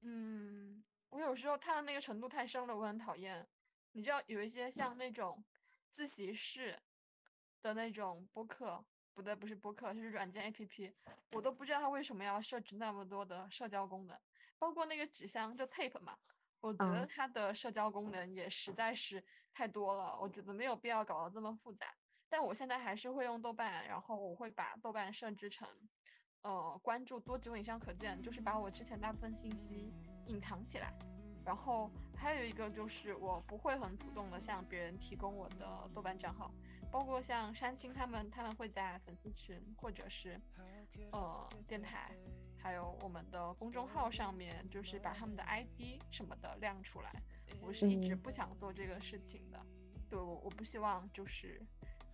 [0.00, 3.46] 嗯，我有时候它的那个程度太深了，我很讨厌。
[3.92, 5.44] 你知道有一些像那种
[5.92, 6.76] 自习室
[7.62, 8.84] 的那种播客，
[9.14, 10.92] 不对，不是播客，就是软件 APP，
[11.30, 14.18] 我都不知道它为什么要设置那么多的社交功能。
[14.58, 16.16] 包括那个纸箱就 tape 嘛，
[16.60, 21.86] 我觉得它的社交功能也实在是太多了，我觉得没有必要搞得这么复杂。
[22.28, 25.66] 但我现在还是会用豆瓣，然后我会把豆瓣设置成，
[26.42, 29.92] 呃，关注多久以上可见，就是把我之前大部分信息
[30.26, 30.92] 隐藏起来。
[31.44, 36.52] 然后还有一个就是我不会很主动的向别人提供我的豆瓣账号，
[36.90, 40.38] 包括像山青他们，他们会在粉丝群或者是，
[41.12, 42.14] 呃，电台，
[42.62, 47.10] 还有我们的公众号上面，就是把他们的 ID 什么的亮出来。
[47.60, 49.64] 我是一直不想做这个事情的，
[50.08, 51.60] 对我我不希望就是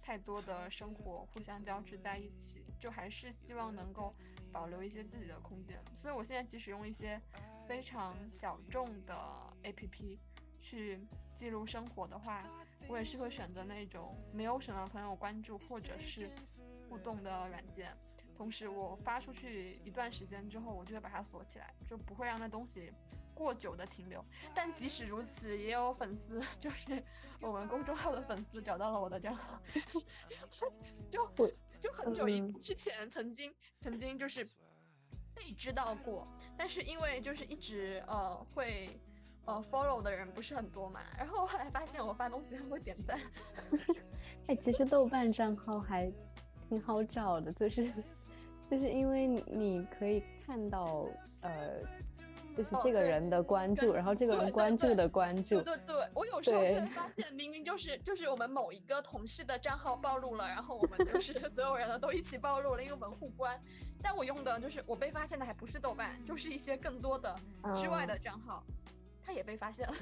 [0.01, 4.15] 太多的生活互相交织在一起，就还是希望能够
[4.53, 5.83] 保留一些自己的空间。
[5.93, 7.21] 所以我现在即使用一些。
[7.67, 9.17] 非常小众的
[9.63, 10.19] APP
[10.61, 11.01] 去
[11.35, 12.47] 记录生活的话，
[12.87, 16.31] 我也是会选择那种没有什么朋友关注或者是
[16.91, 17.97] 互动的软件。
[18.37, 22.93] 同时，我发出去一段时间之后，我就会把它锁起来，就不会让那东西
[23.35, 24.25] 过久的停留。
[24.55, 27.03] 但即使如此，也有粉丝，就是
[27.41, 29.61] 我们公众号的粉丝找到了我的账号，
[31.11, 31.31] 就
[31.81, 34.45] 就很久以之前曾经曾经就是
[35.35, 36.27] 被知道过。
[36.57, 38.89] 但是因为就是一直呃会
[39.45, 43.19] 呃 follow 的人不是很多嘛，然后后来发现我发东西他会点赞。
[44.49, 46.13] 哎，其实豆瓣账号还
[46.69, 47.93] 挺好找的，就是
[48.75, 51.07] 就是因为你可以看到
[51.43, 51.79] 呃，
[52.57, 55.63] 就是这个人的关注，然后这个人关注的关注。
[55.63, 63.57] 对对对，我有时候就会发现明明就是就是我们某一个同事的账号暴露了，然后我们就 是所有人呢都一起暴露了，因为我们互关。
[64.03, 67.33] 但我用的就是我被发现的还不是豆瓣，就是一些更多的
[67.77, 68.65] 之外的账号，
[69.23, 69.95] 他也被发现了。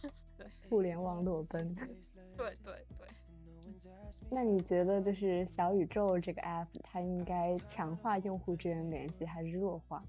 [0.38, 1.74] 对，互联网裸奔。
[1.74, 3.05] 对对对。
[4.28, 10.02] 那你觉得就是小宇宙这个 app，它应该强化用户之间联系，还是弱化？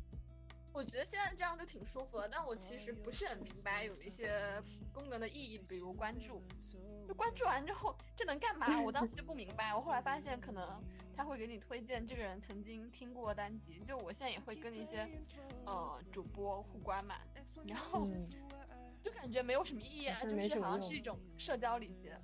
[0.73, 4.61] 我觉得现在这样就挺舒服的，但我其实不是很明白有一些
[4.93, 6.41] 功能的意义，比如关注。
[7.07, 8.81] 就关注完之后，这能干嘛？
[8.81, 9.73] 我当时就不明白。
[9.73, 10.83] 我后来发现，可能
[11.15, 13.79] 他会给你推荐这个人曾经听过单集。
[13.85, 15.07] 就我现在也会跟一些
[15.65, 17.15] 呃主播互关嘛，
[17.65, 18.07] 然后
[19.01, 22.15] 就感觉没有什么意义啊，就是好像是一种社交礼节。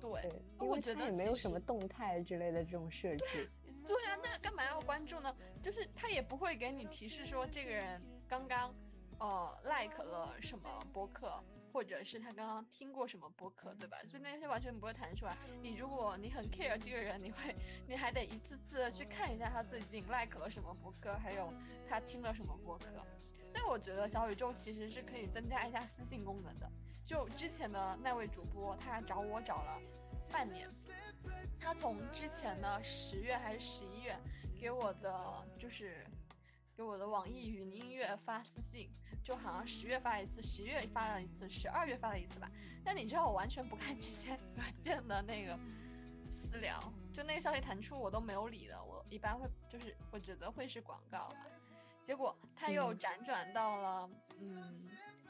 [0.00, 3.50] 对，我觉得也没有什么动态之类的这种设置。
[3.86, 5.34] 对啊，那干嘛要关注呢？
[5.62, 8.74] 就是他也不会给你提示说这个人刚刚
[9.18, 11.42] 呃 like 了什么播客。
[11.70, 13.98] 或者是他刚刚听过什么播客，对吧？
[14.08, 15.36] 所以那些完全不会弹出来。
[15.62, 17.54] 你如果你很 care 这个人，你会，
[17.86, 21.52] 你还得一次次的去看一下他最近 like 了什么播客，还有
[21.86, 22.86] 他听了什么播客。
[23.52, 26.68] 但我觉得小宇宙其实是可以增加一下私信功能的。
[27.08, 29.80] 就之前的那位主播，他找我找了
[30.30, 30.68] 半年，
[31.58, 34.14] 他从之前的十月还是十一月
[34.60, 36.06] 给我的就是。
[36.76, 38.88] 给我的网易云音乐发私信，
[39.24, 42.48] 就好像十月发一次，十月发了一次，十二月发了一次吧。
[42.84, 45.58] 但你知道我完全不看这些软件的那个
[46.30, 46.80] 私聊，
[47.12, 48.80] 就那个消息弹出我都没有理的。
[48.84, 51.46] 我一般会就是我觉得会是广告嘛。
[52.00, 54.87] 结果他又辗转到了嗯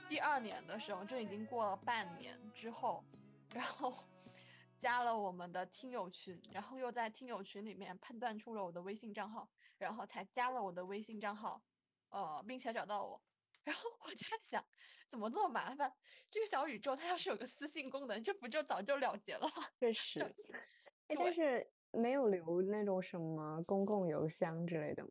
[0.09, 3.05] 第二年的时候，就已经过了半年之后，
[3.53, 3.95] 然后
[4.79, 9.49] 加了我们的听友群，然后又在听友群里面判断出了我的微信账号。
[9.79, 11.63] 然后才加了我的微信账号，
[12.09, 13.23] 呃，并且找到我。
[13.63, 14.65] 然后我就在想，
[15.09, 15.95] 怎么这么麻烦？
[16.29, 19.65] 这个小宇宙它要是有个私信功能，这不就早就了结了吗？
[19.79, 20.35] 确实，
[21.07, 25.07] 但是没有留那种什么公共邮箱之类的。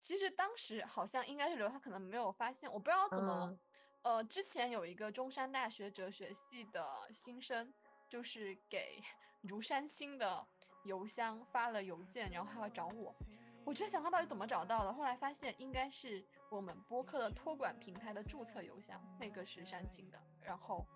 [0.00, 2.68] 其实当时好像应该是留，他可能没有发现。
[2.72, 3.56] 我不知道怎么，
[4.02, 7.72] 呃，之前有一个中山大学哲学系的新生，
[8.08, 9.02] 就是给
[9.42, 10.46] 如山青的
[10.84, 13.14] 邮箱发了邮件，然后他要找我。
[13.62, 20.18] 我就想他到底怎么找到的，后来发现应该是我们播客的托管平台的注册邮箱，那个是山青的。
[20.42, 20.86] 然后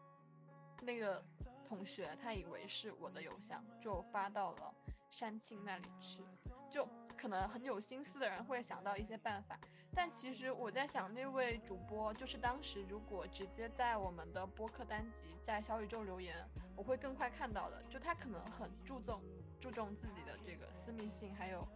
[0.81, 1.23] 那个
[1.67, 4.75] 同学他以为是我的邮箱，就发到了
[5.11, 6.25] 山青那里去。
[6.71, 6.89] 就
[7.25, 9.59] 可能很有心思的人会想到一些办法，
[9.95, 16.37] 但其实我在想，那位主播就是当时如果直接在我们的播客单集在小宇宙留言，
[16.77, 17.83] 我会更快看到的。
[17.89, 19.23] 就他可能很注重
[19.59, 21.67] 注重自己的这个私密性，还有。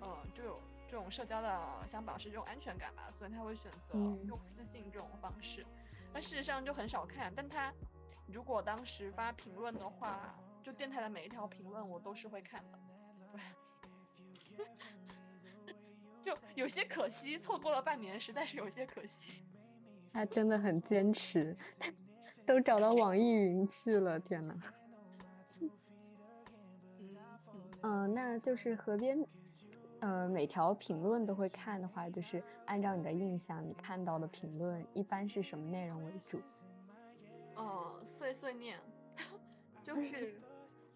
[0.00, 3.94] 呃，就有这种社交的想保持这种安全感吧，所以他会选择
[4.26, 5.64] 用私信这种方式。
[6.12, 7.72] 那事实上就很少看，但他
[8.26, 12.78] 如果当时发评论的话，就电台的每一条评论我都是会看的。
[13.30, 13.40] 对，
[16.24, 19.42] 就有些可惜，错过了半年，实在是有些可惜。
[20.12, 21.56] 他真的很坚持，
[22.46, 24.54] 都找到网易云去了，天呐。
[27.82, 29.26] 嗯，那就是河边。
[30.00, 36.40] 呃，每条评论都会看的话，就是按照你的印象，你看到的评论一般是什么内容为主？
[37.54, 38.80] 呃，碎碎念，
[39.84, 40.40] 就是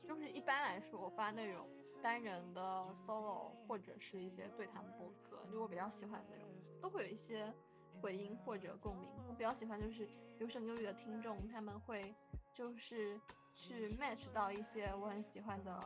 [0.02, 1.64] 就是一般来说，我发那种
[2.06, 6.46] 单人的 solo 或者是一些对谈播客，就我比较喜欢的那种，
[6.80, 7.52] 都会有一些
[8.00, 9.08] 回音或者共鸣。
[9.28, 12.14] 我比较喜欢就是优声优语的听众，他们会
[12.54, 13.20] 就是
[13.56, 15.82] 去 match 到一些我很喜欢的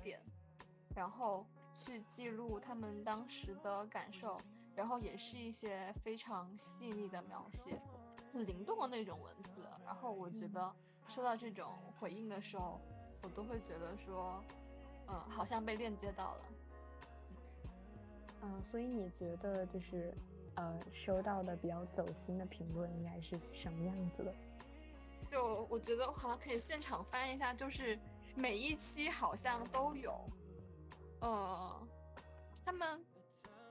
[0.00, 0.22] 点，
[0.94, 1.44] 然后
[1.76, 4.40] 去记录他们当时的感受，
[4.76, 7.82] 然后也是一些非常细腻的描写，
[8.32, 9.66] 很灵动的那种文字。
[9.84, 10.72] 然后我觉得
[11.08, 12.80] 收到这种回应的时候，
[13.24, 14.40] 我都会觉得说，
[15.08, 16.40] 嗯，好像被链接到了。
[18.42, 20.14] 嗯，所以你觉得就是，
[20.54, 24.34] 呃，收到的比较走心的评论应该是什么样子的？
[25.30, 27.98] 就我觉得好像可以现场翻一下，就是
[28.34, 30.18] 每一期好像都有，
[31.20, 31.88] 呃，
[32.64, 33.04] 他们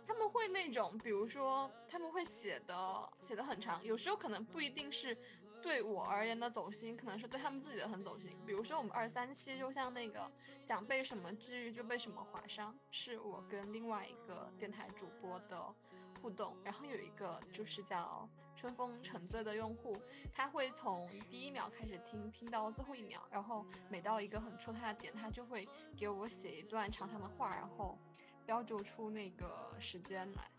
[0.06, 5.18] 他们会那种，比如说他们会写的写的很长，有时候可能不一定是。
[5.62, 8.32] 对我而言的走心，可能是对他们自己的很走心。
[8.46, 10.32] 比如说我们二三期，就像那个
[10.62, 15.74] 想被什么治愈就被什么划伤，是我跟另外一个电台主播的
[16.22, 16.56] 互动。
[16.64, 20.02] 然后有一个就是叫春风沉醉的用户，
[20.32, 27.98] 他会从第一秒开始听，听到最后一秒，然后每到一个很戳他的点，他就会给我写一段长长的话，然后
[28.46, 30.50] 标注出那个时间来。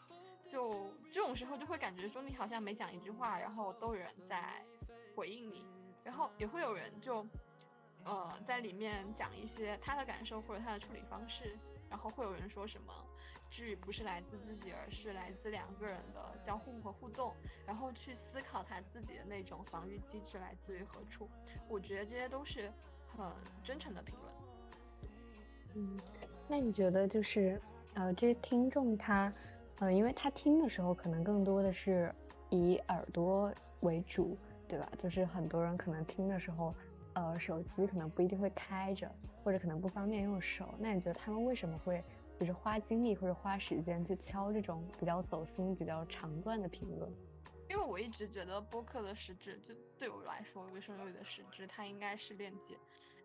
[0.48, 4.64] 就这种时候就会感觉说你好像每讲一句话，然后都有人在。
[5.18, 5.64] 回应你，
[6.04, 7.26] 然后也会有人就，
[8.04, 11.58] 呃，在里面讲一些他的感受或者他的处理方式，
[11.90, 12.92] 然后会有人说什么，
[13.50, 17.34] 治愈不是来自自己，而是来自两个人的交互和互动，
[17.66, 21.28] 然后去思考他自己的那种防御机制来自于何处。
[21.68, 22.72] 我觉得这些都是
[23.04, 23.26] 很
[23.64, 24.32] 真诚的评论。
[25.74, 25.98] 嗯，
[26.46, 27.60] 那你觉得就是，
[27.94, 29.32] 呃，这些听众他，
[29.80, 32.14] 呃，因为他听的时候可能更多的是
[32.50, 33.52] 以耳朵
[33.82, 34.38] 为主。
[34.68, 34.86] 对吧？
[34.98, 36.74] 就是很多人可能听的时候，
[37.14, 39.10] 呃，手机可能不一定会开着，
[39.42, 40.74] 或者可能不方便用手。
[40.78, 42.04] 那你觉得他们为什么会
[42.38, 47.10] 就是花精力或者花时间去敲这种比较走心、比较长段的评论？
[47.70, 52.76] 因为我一直觉得播客的实质，就对我来说，微生物的实质，它应该是链接。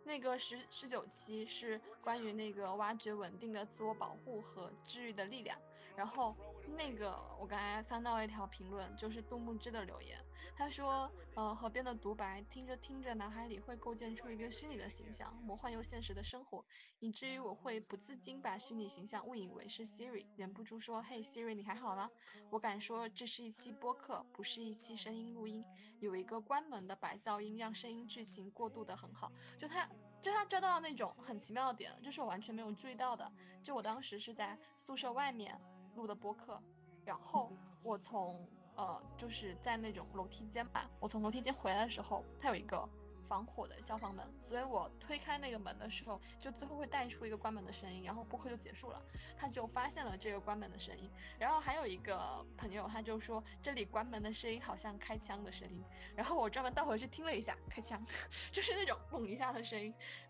[0.06, 5.58] 那个十十九期是关于那个挖掘稳定的自我保护和治愈的力量，
[5.96, 6.36] 然后。
[6.68, 10.18] 那个，我刚才翻到一条评论，就是杜牧之的留言。
[10.55, 16.64] 他说：“呃，河边的独白，听着听着，脑海里会构建出一个虚拟的形象，魔幻又现实的生活，
[16.99, 22.09] 以至于我会不自禁把虚拟形象误以为是 Siri，忍不住说：‘嘿，Siri，你还好吗？’
[22.49, 25.64] 我敢说，这是一期播客，不是一期声音录音。
[25.99, 29.32] 有一个关门的白噪音，让声音剧情过渡的很好。
[29.57, 29.88] 就他，
[30.22, 33.32] 就他抓到了那种很奇妙的点，就是我完全没有注意到的。
[33.64, 35.59] 就我当时是在宿舍外面。”
[35.96, 36.62] 录的播客，
[37.06, 42.88] 然后我从呃就是在那种楼梯间吧，我从楼梯间回来的时候，它有一个
[43.28, 49.02] 防火的消防门，所以我推开那个门的时候，就最后会带出一个关门的声音，然后播客就结束了。
[49.38, 55.84] 他就发现了这个关门的声音，然后还有一个朋友他就说这里关门的声音好像开枪的声音，
[56.16, 58.04] 然后我专门倒回去听了一下，开枪
[58.52, 59.94] 就是那种嘣一下的声音，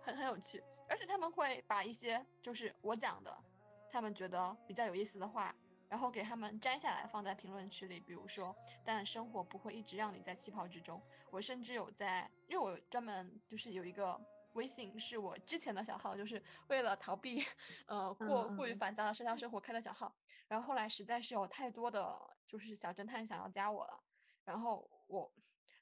[0.00, 3.44] 很很有趣，而且他们会把一些就是我讲的。
[3.92, 5.54] 他们觉得比较有意思的话，
[5.86, 8.00] 然后给他们摘下来放在评论区里。
[8.00, 11.00] 比如说，但生活不会一直让你在气泡之中。
[11.30, 14.18] 我甚至有在，因为我专门就是有一个
[14.54, 17.44] 微信，是我之前的小号，就是为了逃避
[17.86, 20.14] 呃过过于繁杂的社交生活开的小号。
[20.48, 22.18] 然后后来实在是有太多的
[22.48, 24.02] 就是小侦探想要加我了，
[24.44, 25.30] 然后我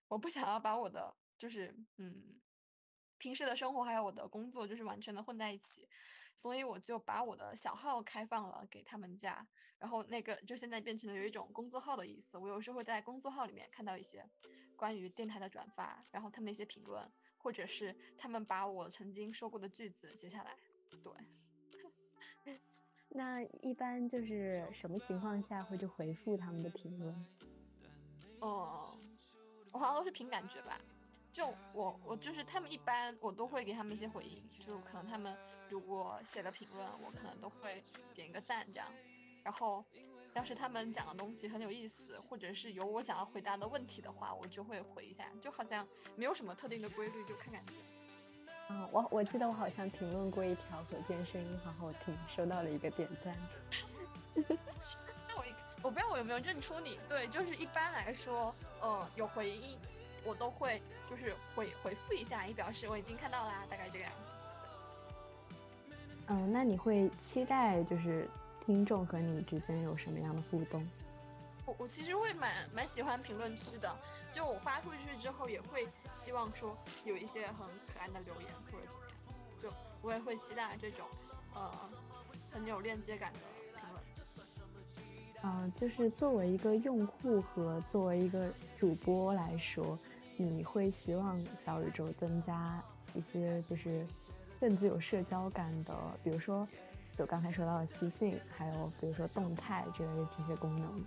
[0.09, 2.41] 我不想要把我的就是嗯
[3.19, 5.89] 平时的生活还有我的工作就是完全的混在一起。
[6.41, 9.47] 所以我就把我的小号开放了给他们加，
[9.79, 12.39] 然后那个就现在变成了有一种工作号的意思。
[12.39, 14.27] 我有时候会在工作号里面看到一些
[14.75, 20.57] 关于电台的转发，然后他们一些评论，或者是他们把我曾经说过的句子写下来。
[21.05, 22.57] 对，
[23.13, 27.27] 那一般就是什么情况下会去回复他们的评论？
[28.41, 28.99] 哦，
[29.75, 30.81] 我好像都是凭感觉吧。
[31.33, 35.37] 就我我就是他们一般我都会给他们一些回应，就可能他们
[35.69, 37.83] 如果写的评论，我可能都会
[38.15, 38.89] 点一个赞这样。
[39.43, 39.85] 然后
[40.35, 45.31] 要是他们讲的东西很有意思，或者是有我想要回答的问题的话，我就会回一下。
[45.41, 47.73] 就好像没有什么特定的规律，就看感觉。
[48.75, 53.37] 啊，我我记得我好像评论过一条可见声音好好听，收到了一个点赞。
[55.29, 55.45] 那我
[55.83, 56.99] 我不知道我有没有认出你？
[57.09, 59.79] 对，就是一般来说，嗯，有回应。
[60.25, 64.19] 我都会就是回回复一下，以表示我已经看到啦，大概这个样子。
[66.29, 68.29] 嗯，那你会期待就是
[68.65, 70.87] 听众和你之间有什么样的互动？
[71.67, 73.97] 我我其实会蛮蛮喜欢评论区的，
[74.31, 79.15] 就我发出去之后也会希望说有一些很可爱的留言或者怎么样。
[79.59, 81.07] 就我也会期待这种
[81.55, 81.71] 呃
[82.51, 83.39] 很有链接感的
[85.43, 89.99] 嗯，就是作为一个用户和作为一个主播来说，
[90.37, 92.83] 你会希望小宇宙增加
[93.15, 94.07] 一些就是
[94.61, 96.69] 更具有社交感的，比如说
[97.17, 101.05] 就刚才说到的私信，还有比如说动态之类的这些功能。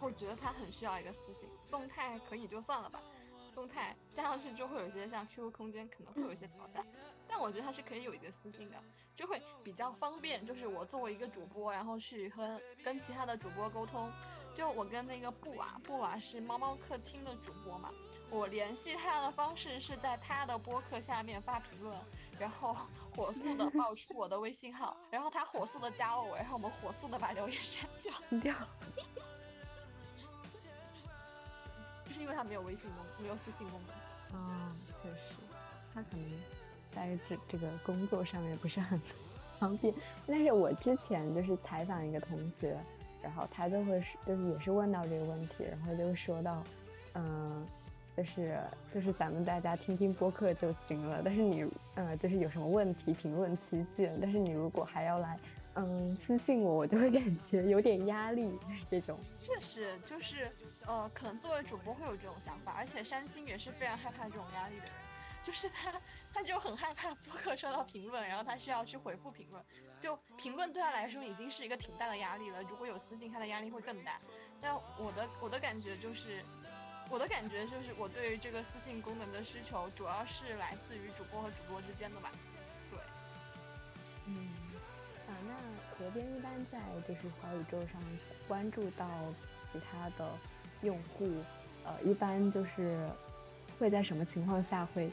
[0.00, 3.00] 我觉得它很需要一个私信，动态可以就算了吧。
[3.54, 6.84] 动态加上去就会有一些像 QQ 空间可能会有一些挑战，
[7.34, 8.76] 但我觉得它是可以有一个私信的，
[9.16, 10.46] 就会比较方便。
[10.46, 14.08] 就是我作为一个主播，然后去和跟其他的主播沟通。
[14.54, 17.90] 就我跟那个布瓦，布瓦是猫猫客厅的主播嘛，
[18.30, 21.92] 我联系他的方式是在他的播客下面发评论，
[22.38, 22.76] 然后
[23.16, 28.14] 火速的报 出我的微信号，然后他火速的加我，然后我们火速的把留言删掉。
[28.40, 28.54] 掉。
[32.06, 34.40] 就是因为他没有微信功，没有私信功能。
[34.40, 34.72] 啊，
[35.02, 35.34] 确实，
[35.92, 36.30] 他可能
[36.94, 39.00] 在这这个工作上面不是很
[39.58, 39.92] 方便。
[40.26, 42.76] 但是我之前就是采访一个同学，
[43.22, 46.62] 然后他就会是就是也是问到这个问题，然后就说到，
[47.14, 47.66] 嗯，
[48.16, 48.58] 就是
[48.94, 51.20] 就是咱们大家听听播客就行了。
[51.24, 54.16] 但是你呃就是有什么问题评论区见。
[54.20, 55.38] 但是你如果还要来。
[55.76, 57.20] 嗯，私信我，我就会感
[57.50, 58.56] 觉有点压力。
[58.88, 60.48] 这种确实就是，
[60.86, 64.92] 呃，可能作为主播会有这种想法，而且山青也是非常害怕这种压力的人，
[65.44, 65.92] 就是他，
[66.32, 69.62] 他就很害怕播客收到评论，然后他需要去回复评论，
[70.00, 72.62] 就评论对他来说已经是一个挺大的压力了。
[72.62, 74.18] 如果有私信，他的压力会更大。
[74.60, 76.42] 但我的我的感觉就是，
[77.10, 82.32] 我的感觉就是，我对于这个私信功能的需求，主要是来自于主播和主播之间的吧。
[82.90, 82.98] 对，
[84.26, 84.48] 嗯。
[85.26, 85.54] 啊那
[85.96, 88.02] 河边一般在就是小宇宙上
[88.46, 89.06] 关注到
[89.72, 90.38] 其他的
[90.82, 91.30] 用户，
[91.84, 93.08] 呃，一般就是
[93.78, 95.10] 会在什么情况下会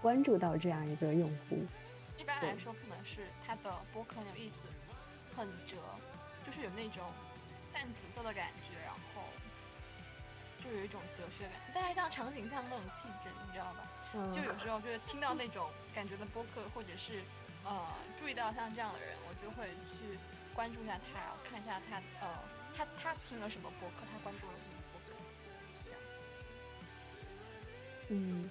[0.00, 1.58] 关注到这样一个用户？
[2.16, 4.66] 一般来说，可能是他的播客很有意思，
[5.34, 5.76] 很折，
[6.46, 7.12] 就是有那种
[7.72, 9.22] 淡紫色的感觉，然后
[10.62, 13.88] 就有一种哲学感，大概像场景像那种气质，你知道吧？
[14.32, 17.22] 就有时候就是听到那种感觉的播客，或者是。
[17.64, 17.86] 呃，
[18.16, 20.16] 注意到像这样的人，我就会去
[20.54, 22.38] 关注一下他，然后看一下他，呃，
[22.72, 25.16] 他他听了什么播客，他关注了什么播客，
[25.84, 26.00] 这样。
[28.08, 28.48] 嗯，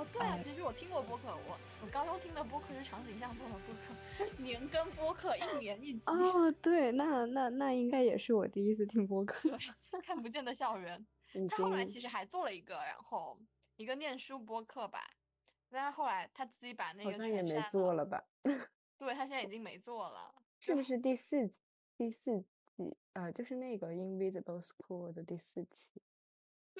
[0.00, 6.02] 哦，对啊，其实我听过播客，我我高中听的播客是场景像做的播客， 年更播客，一年一集。
[6.06, 9.50] 哦，对，那那那应该也是我第一次听播客，
[10.02, 11.06] 看不见的校园。
[11.50, 13.38] 他后来其实还做了一个，然后
[13.76, 15.10] 一个念书播客吧。
[15.68, 18.24] 但他后来他自己把那个也没做了吧？
[18.96, 20.34] 对他现在已经没做了。
[20.58, 21.50] 是不是第四
[21.94, 22.40] 第四
[22.74, 22.96] 季？
[23.12, 26.00] 呃，就是那个 Invisible School 的第四期。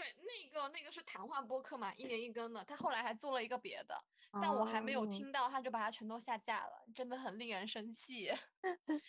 [0.00, 2.64] 对，那个那个是谈话播客嘛，一年一更的。
[2.64, 3.94] 他后来还做了一个别的，
[4.32, 8.30] 但我还没有听到，他就把它全都下架了，真的很令人生气。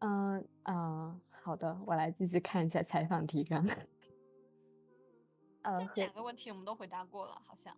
[0.00, 3.64] 嗯啊，好的，我来继续看一下采访提纲。
[5.62, 7.76] 呃这两个问题我们都回答过了，好像。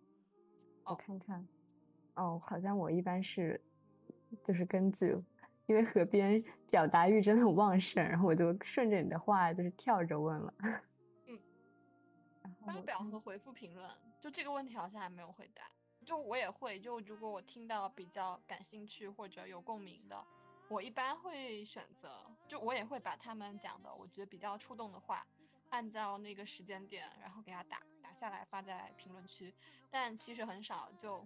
[0.85, 1.47] 我看看，
[2.15, 3.63] 哦，好像我一般是，
[4.43, 5.15] 就是根据，
[5.67, 10.53] 因为河边表达欲真的很旺盛，然后我就顺着你的话，就是跳着问了。
[11.27, 11.39] 嗯。
[12.65, 13.89] 发表和回复评论，
[14.19, 15.63] 就这个问题好像还没有回答。
[16.03, 20.23] 就我也会，就如果我听到比较感兴趣或者有共鸣的，
[20.67, 22.09] 我一般会选择，
[22.47, 25.25] 就我也会把他们讲的我觉得比较触动的话。
[25.71, 29.53] 按照那个时间点，然后给他打打下来发在评论区，
[29.89, 30.91] 但其实很少。
[30.97, 31.25] 就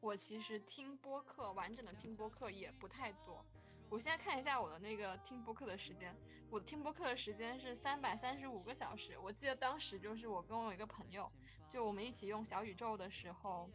[0.00, 3.44] 我其实听播客完整的听播客也不太多。
[3.90, 6.14] 我现在看一下我的那个听播客的时间，
[6.48, 9.18] 我听播客的时间是三百三十五个小时。
[9.18, 11.28] 我记得当时就是我跟我一个朋友，
[11.68, 13.68] 就我们一起用小宇宙的时候，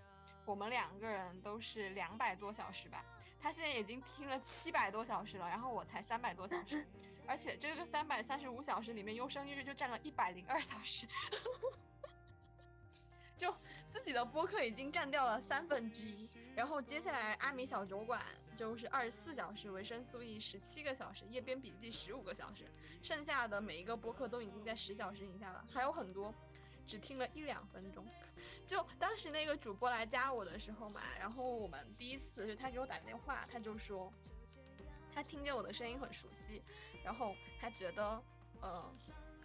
[0.45, 3.03] 我们两个人都是两百多小时吧。
[3.41, 6.87] 他现在已经听了七百多小时了，然后我才三百多小时。
[7.27, 11.05] 而且这个三百三十五小时里面，优生日就占了一百零二小时，
[13.35, 13.53] 就
[13.89, 16.29] 自己的播客已经占掉了三分之一。
[16.55, 18.23] 然后接下来阿米小酒馆
[18.55, 22.65] 就是二十四小时，维生素 E 十七个小时，夜边笔记十五个小时，
[23.03, 26.33] 剩下的每一个播客都已经在十小时以下了，还有很多
[26.87, 28.05] 只听了一两分钟。
[28.65, 34.11] 就当时那个主播来加我的时候嘛，然后我们第一次就他给我打电话，他就说
[35.13, 36.61] 他听见我的声音很熟悉。
[37.03, 38.23] 然后他觉得，
[38.61, 38.91] 呃，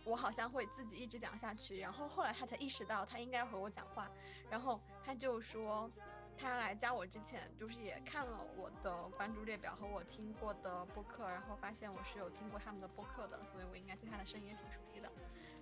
[0.05, 1.79] 我好像会自己一直讲下去。
[1.79, 4.11] 然后后来他才意识到他应该和我讲话。
[4.51, 5.91] 然后他就说，
[6.41, 15.13] 他来加我之前，就是也看了我的关注列表和我听过的播客，然后发现我是有听过他们的播客的，所以我应该对他的声音也挺熟悉的。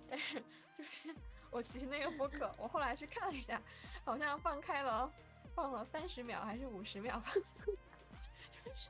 [0.09, 0.41] 但是
[0.77, 1.13] 就是
[1.51, 3.61] 我其实那个播客，我后来去看了一下，
[4.05, 5.11] 好像放开了
[5.53, 7.21] 放了三十秒还是五十秒，
[8.63, 8.89] 就是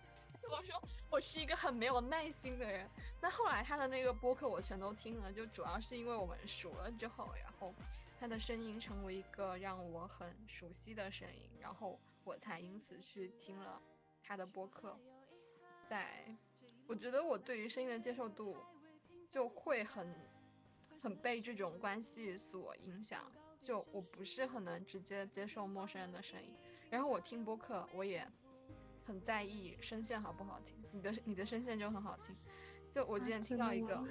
[0.50, 2.88] 我说我是一个很没有耐心的人。
[3.20, 7.74] 那后来他的那个播客我全都听了，就主要是因为我们熟了之后，然后
[8.20, 13.82] 他的声音成为一个让我很熟悉的声音，然后我才因此去听了
[14.22, 15.00] 他的播客。
[15.88, 16.36] 在，
[16.86, 18.58] 我觉得我对于声音的接受度
[19.30, 20.14] 就会很
[21.02, 23.32] 很被这种关系所影响。
[23.62, 26.56] 就我不是很能直接接受陌生人的声音，
[26.90, 28.26] 然后我听播客，我也
[29.04, 30.78] 很在意声线好不好听。
[30.92, 32.36] 你的你的声线就很好听，
[32.90, 34.02] 就我之前听到一个，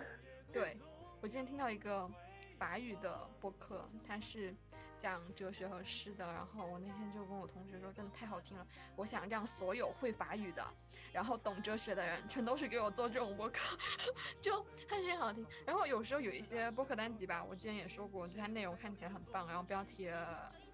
[0.52, 0.76] 对
[1.22, 2.10] 我之前听到一个
[2.58, 4.54] 法语的播客，它是。
[5.00, 8.66] 讲哲学和诗的，然后我那天就跟我同学说，真的太好听了。
[8.96, 10.74] 我想让所有会法语的，
[11.12, 13.78] 然后懂哲学的人，全都是给我做这种播客，
[14.42, 15.46] 就还是很好听。
[15.64, 20.10] 然后有时候有一些播客单集吧，我之前也说过，就它内容看起来很棒，然后标题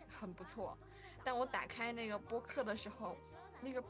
[0.08, 0.74] 很不错，
[1.22, 3.18] 但我打开那个播客的时候，
[3.60, 3.84] 那个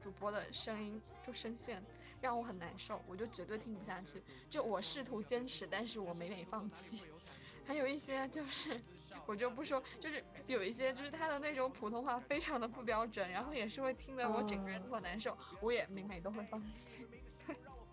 [0.00, 1.80] 主播的声音就声线
[2.20, 4.22] 让我很难受，我就绝对听不下去。
[4.48, 7.04] 就我试图坚持，但是我每每放弃。
[7.66, 8.80] 还有一些就是。
[9.24, 17.06] 我就不说，就是有一些，就是他的那种普通话非常的不标准，然后也是会听得我整个人特难受，我也每每都会放弃。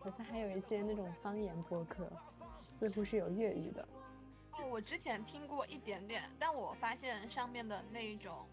[0.01, 2.11] 我看还有一些那种方言播客，
[2.79, 3.87] 似乎是有粤语的。
[4.51, 8.47] 哦，我之前听过一点点，但我发现上面的那一种。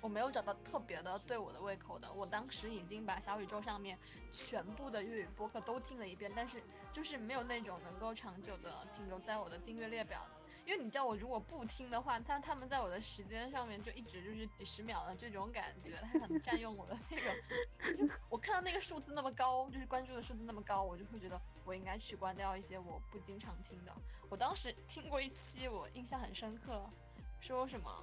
[0.00, 2.12] 我没有找到特别的对我的胃口的。
[2.12, 3.98] 我当时已经把小宇宙上面
[4.32, 10.30] 全部的粤语播客都听了一遍，但是就是没有那种能够长久的停留在我的订阅列表的。
[10.66, 18.14] 因为你知道，我如果不听的话，他他们在我的时间上面就一直就是几十秒的这种感觉，他很占用我的那个。
[18.30, 23.92] 我看到那个数字那么高，就是关注的数字那么高，我就会觉得我应该去关掉一些我不经常听的。
[24.30, 26.88] 我当时听过一期，我印象很深刻，
[27.40, 28.02] 说什么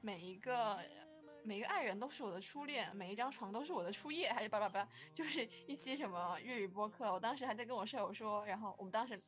[0.00, 0.78] 每一个。
[1.42, 7.12] 每个爱人都是我的初恋，每一张床都是我的初夜，还是叭叭叭，就是一期什么粤语播客。
[7.12, 9.20] 我当时还在跟我舍友说，然后我们当时，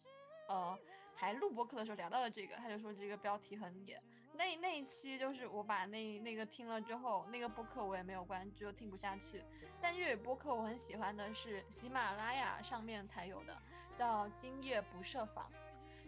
[0.48, 0.78] 呃，
[1.14, 4.00] 还录播客的时候聊到了这个，他就说这个标题很野。
[4.34, 9.42] 那那一期就是我把那那个听了之后，那个播客我也没有关注，听不下去。
[9.80, 13.60] 但粤语播客我很喜欢的是喜马拉雅上面才有的，
[13.94, 15.50] 叫今夜不设防。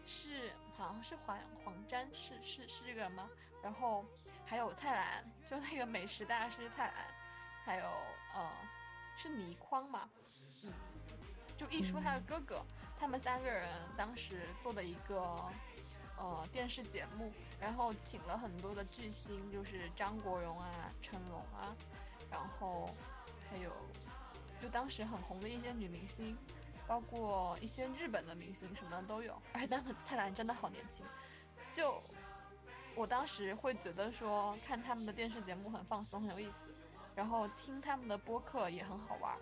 [0.06, 3.28] 是，好像是黄黄沾，是是是这个人吗？
[3.64, 4.04] 然后
[4.44, 6.94] 还有蔡澜，就那个美食大师蔡澜，
[7.64, 7.86] 还有
[8.34, 8.50] 呃，
[9.16, 10.06] 是倪匡嘛，
[10.62, 10.72] 嗯，
[11.56, 12.62] 就一书他的哥哥，
[12.98, 15.50] 他们三个人当时做的一个
[16.18, 21.74] 呃电视节目，然后请了很多的巨星，就是张国荣啊、成龙啊，
[22.30, 22.90] 然后
[23.50, 23.72] 还有
[24.60, 26.36] 就当时很红的一些女明星。
[26.86, 31.02] 包括一些日本的明星什么的都有，而且他们蔡澜真的好年轻，
[31.72, 31.98] 就
[32.96, 36.68] 我当时会觉得说看他们的电视节目很放松很有意思，
[37.14, 39.36] 然后听他们的播客也很好玩，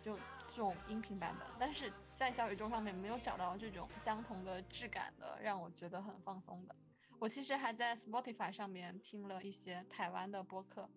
[0.00, 0.16] 就
[0.46, 6.76] 这种音频版本，但是在小宇宙上面没有找到这种相同的质感的让我觉得很放松的。
[7.18, 10.88] 我其实还在 Spotify 上面听了一些台湾的播客，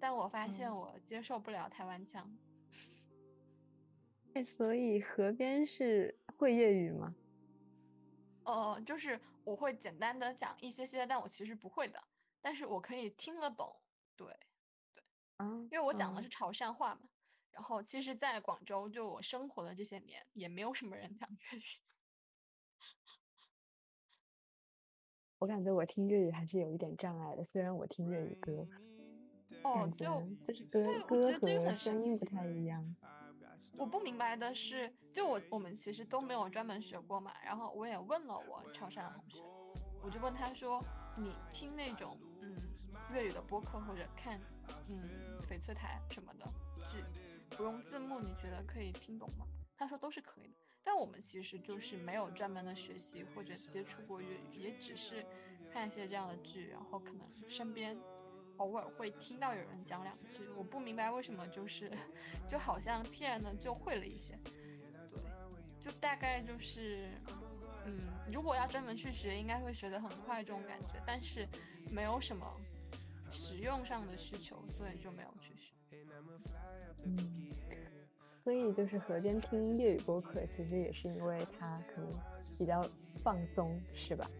[0.00, 2.34] 但我发现我接受不了台湾腔。
[4.34, 7.14] 哎，所以河边是会粤语吗？
[8.44, 12.02] 呃，就是我会简单的讲一些些，但我其实不会的，
[12.40, 13.74] 但是我可以听得懂。
[14.16, 14.26] 对，
[14.94, 15.02] 对，
[15.38, 17.02] 嗯，因为我讲的是潮汕话嘛。
[17.50, 21.62] 然后，其实，在广州就我生活的这些年，也没有什么人讲粤语。
[25.38, 28.66] 我感觉我听粤语还是有一点障碍的，虽然我听粤语歌，
[29.64, 30.06] 哦，就
[30.46, 31.30] 就是歌歌
[31.62, 32.96] 和声音不太一样。
[33.76, 37.32] 我不明白的是，就我我们其实都没有专门学过嘛。
[37.44, 39.42] 然后我也问了我潮汕的同学，
[40.02, 40.82] 我就问他说
[41.16, 42.56] ：“你听那种嗯
[43.12, 44.40] 粤语的播客或者看
[44.88, 46.46] 嗯翡翠台什么的
[46.88, 47.02] 剧，
[47.56, 49.46] 不用字幕，你觉得可以听懂吗？”
[49.76, 50.60] 他说都是可以的。
[50.84, 55.24] 但我们其实就是没有专门的学习或者接触过粤语，也只是
[55.72, 57.98] 看一些这样的剧，然后可能身边。
[58.58, 61.90] 偶尔会听到有人讲两句，我不明白为什么，就是
[62.48, 65.22] 就好像天然的就会了一些，对，
[65.80, 67.10] 就大概就是，
[67.86, 68.00] 嗯，
[68.32, 71.46] 如果要专门去学，应该会学得很快这种感觉，但是
[71.90, 72.46] 没有什么
[73.30, 75.72] 实用上的需求，所以就没有去学。
[77.04, 77.52] 嗯，
[78.44, 82.14] 所以就是河边听粤语播客，其实也是因为它可能
[82.58, 82.88] 比较
[83.24, 84.30] 放松，是吧？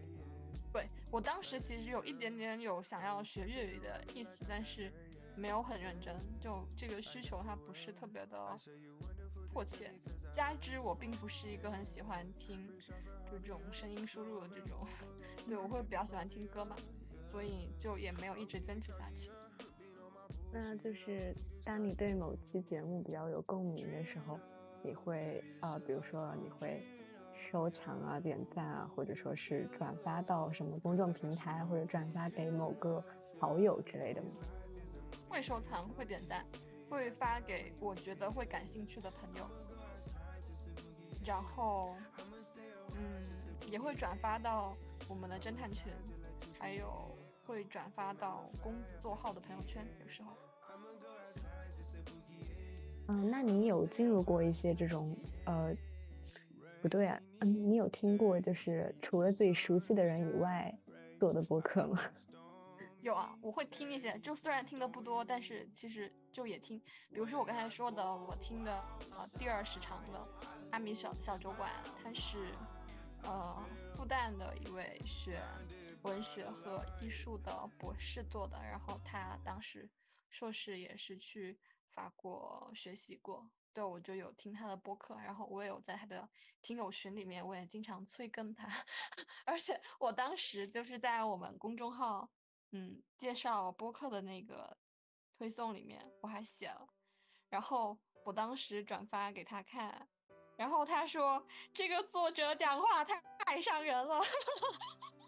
[1.13, 4.91] 我当时其实有一点点有想要学粤语的意思，但是
[5.35, 6.15] 没有很认真。
[6.39, 8.57] 就这个需求它不是特别的
[9.53, 9.91] 迫切，
[10.31, 12.67] 加之我并不是一个很喜欢听
[13.31, 14.87] 就这种声音输入的这种，
[15.47, 16.75] 对我会比较喜欢听歌嘛，
[17.29, 19.29] 所以就也没有一直坚持下去。
[20.51, 21.31] 那就是
[21.63, 24.39] 当你对某期节目比较有共鸣的时候，
[24.81, 26.81] 你会呃，比如说你会
[27.51, 33.03] 收藏啊、点赞啊，或者说是转发到什么公众平台，或者转发给某个
[33.39, 34.29] 好友之类的吗？
[35.29, 36.45] 会收藏，会点赞，
[36.89, 39.45] 会发给我觉得会感兴趣的朋友，
[41.25, 41.95] 然后
[42.95, 44.75] 嗯，也会转发到
[45.07, 45.91] 我们的侦探群，
[46.59, 47.15] 还有
[47.45, 50.31] 会转发到工作号的朋友圈，有时候。
[53.09, 55.13] 嗯，那你有进入过一些这种
[55.45, 55.75] 呃，
[56.83, 57.17] 不对啊，
[57.65, 60.77] 你有听过就是除了自己熟悉的人以外
[61.17, 61.97] 做的播客吗？
[62.99, 66.77] 有啊，我会听一些，就虽然听的不多，但是其实就也听。
[67.09, 70.27] 比如说我刚才说的，我听的呃第二时长的
[70.71, 71.71] 阿米小小酒馆，
[72.03, 72.53] 他是
[73.23, 73.63] 呃
[73.95, 75.39] 复旦的一位学
[76.01, 79.89] 文学和艺术的博士做的，然后他当时
[80.29, 81.57] 硕士也是去。
[81.95, 86.29] 法国学习过，对我就有听他的播客，然后我也有在他的
[86.61, 88.67] 听友群里面，我也经常催更他，
[89.45, 92.29] 而且我当时就是在我们公众号，
[92.71, 94.77] 嗯，介绍播客的那个
[95.35, 96.87] 推送里面我还写了，
[97.49, 100.07] 然后我当时转发给他看，
[100.55, 101.43] 然后他说
[101.73, 104.21] 这个作者讲话太太伤人了，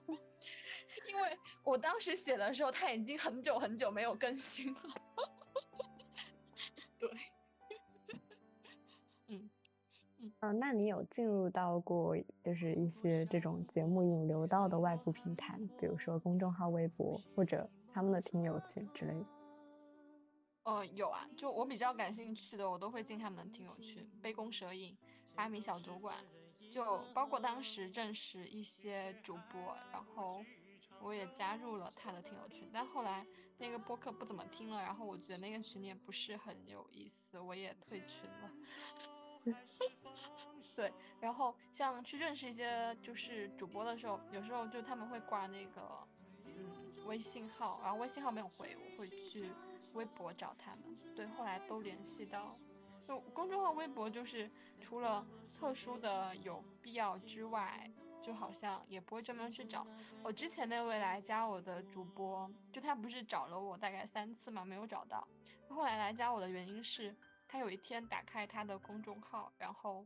[1.07, 4.81] 因为我当时写的时候他已经很久很久没有更新了。
[6.97, 7.09] 对，
[10.39, 19.25] 嗯，那你有进入到过就是一些这种节目引流到的外部平台，比如说公众号、微博或者他们的听友群之类的？
[20.63, 24.97] 呃，有啊，就我比较感兴趣的，我都会进他们的听友群，杯弓蛇影、
[25.35, 26.15] 阿米小酒馆，
[26.71, 30.43] 就包括当时认识一些主播，然后
[31.01, 33.25] 我也加入了他的听友群，但后来。
[33.57, 38.51] 那个播客不怎么听了，然后我觉得那个群也不是很有意思，我也退群了。
[40.75, 46.07] 对，然后像去认识一些就是主播的时候，有时候就他们会挂那个
[46.45, 49.51] 嗯微信号，然后微信号没有回，我会去
[49.93, 50.97] 微博找他们。
[51.15, 52.57] 对，后来都联系到，
[53.07, 54.49] 就公众号、微博就是
[54.81, 57.89] 除了特殊的有必要之外。
[58.21, 59.85] 就好像也不会专门去找
[60.23, 65.27] 我之前那位来加我的主播，就他不是找了我大概三次嘛，没有找到。
[65.69, 67.15] 后来来加我的原因是
[67.47, 70.05] 他有一天打开他的公众号，然后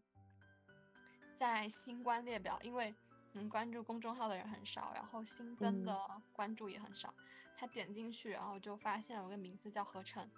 [1.35, 2.93] 在新关列表，因为
[3.33, 7.13] 能关注公众号的人很少，然后新增的关注也很少。
[7.57, 10.29] 他点进去，然后就发现有个名字叫何晨，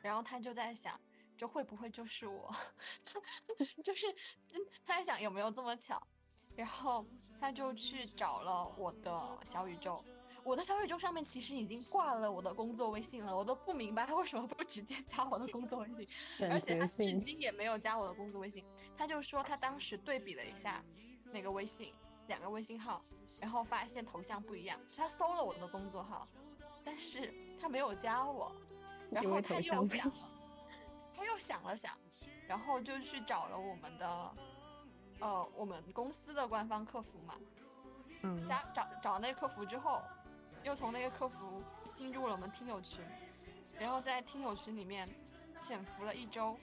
[0.00, 1.00] 然后他就在想，
[1.36, 2.54] 这会不会就是我？
[3.82, 4.06] 就是
[4.84, 6.00] 他在想有没有这么巧。
[6.56, 7.04] 然后
[7.40, 10.04] 他就去找了我的小宇宙，
[10.44, 16.06] 我的小宇宙上面其实已经挂了我的工作微信了，我都不明白他为什么不直接加我的工作微信，
[16.50, 18.64] 而且他至今也没有加我的工作微信。
[18.96, 20.84] 他就说他当时对比了一下
[21.32, 21.92] 那个微信，
[22.28, 23.02] 两个微信号，
[23.40, 24.78] 然后发现头像不一样。
[24.94, 26.28] 他搜了我的工作号，
[26.84, 28.52] 但是他没有加我，
[29.10, 30.12] 然后他又想了，
[31.14, 31.96] 他又想了想，
[32.46, 34.34] 然后就去找了我们的。
[35.20, 37.38] 呃，我们公司的官方客服嘛，
[38.22, 40.02] 嗯，加找找那个客服之后，
[40.64, 41.62] 又从那个客服
[41.92, 43.04] 进入了我们听友群，
[43.78, 45.08] 然后在听友群里面
[45.60, 46.58] 潜伏了一周，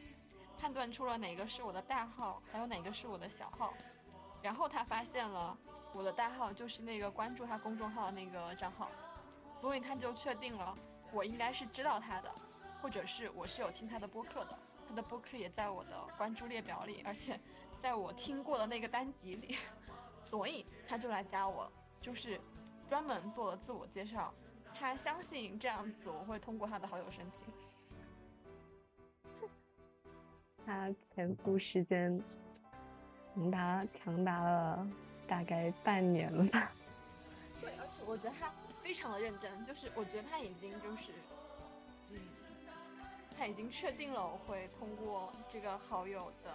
[0.58, 3.74] 判断出了哪个是我的大号，还有哪个是我的小号，
[4.42, 5.58] 然后他发现了
[5.94, 8.90] 我的大号就是那个关注他公众号的那个账号，
[9.54, 10.78] 所以他就确定了
[11.14, 12.34] 我应该是知道他的，
[12.82, 17.40] 或者是我是有听他的播客的，他的播客也在我的关注列表里，而且。
[17.80, 19.58] 在我听过的那个单集里，
[20.22, 21.68] 所以他就来加我，
[22.00, 22.40] 就是
[22.92, 24.34] 专门做了自我介绍。
[24.76, 27.48] 他相信这样子我会通过他的好友申请。
[30.66, 32.22] 他前部时间
[33.34, 34.86] 长达长达了
[35.26, 36.70] 大概半年了吧？
[37.62, 41.14] 对，而且我觉得他非常的认真，就是我觉得他已经就是，
[42.10, 42.20] 嗯，
[43.38, 46.52] 他已经确定了我会通过这个好友的。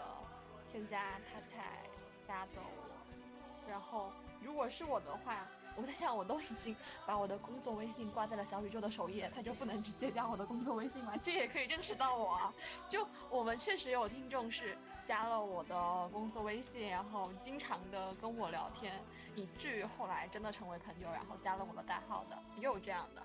[0.71, 1.79] 添加他才
[2.27, 4.13] 加的我，然后
[4.43, 6.75] 如果是我的话，我在想我都已经
[7.07, 11.15] 把我的工作微信挂在了小宇宙的首页，他就不能直接加我的工作微信吗？
[11.23, 12.55] 这也可以认识到我啊！
[12.89, 18.95] 就我们确实有听众是加了我的工作微信，然后经常的跟我聊天，
[19.35, 23.23] 以至于后来真的成为朋友，然后加了我的代号的，也有这样的。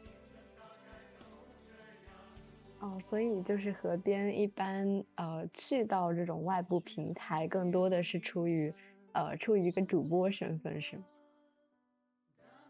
[2.80, 8.70] 哦，所以就是河边一般，呃，去到这种外部平台，更多的是出于，
[9.14, 11.04] 呃，出于一个主播身份，是吗？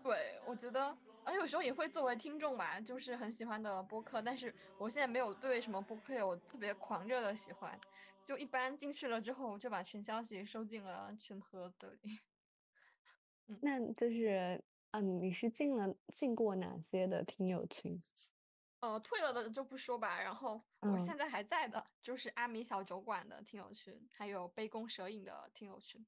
[0.03, 0.83] 对，我我觉得，
[1.23, 7.79] 啊，有时候也会作为听众吧，就是很喜欢的播客，但是我现在没有对什么播客有特别狂热的喜欢，
[8.25, 12.19] 就一般进去了之后就把群消息收进了群盒子里。
[13.47, 17.97] 嗯，那就是，嗯，你是进了进过哪些的听友群？
[18.81, 20.21] 呃，退了的就不说吧。
[20.21, 26.05] 然后我现在还在的，就是阿米小酒馆的听友群，还有杯弓蛇影的听友群。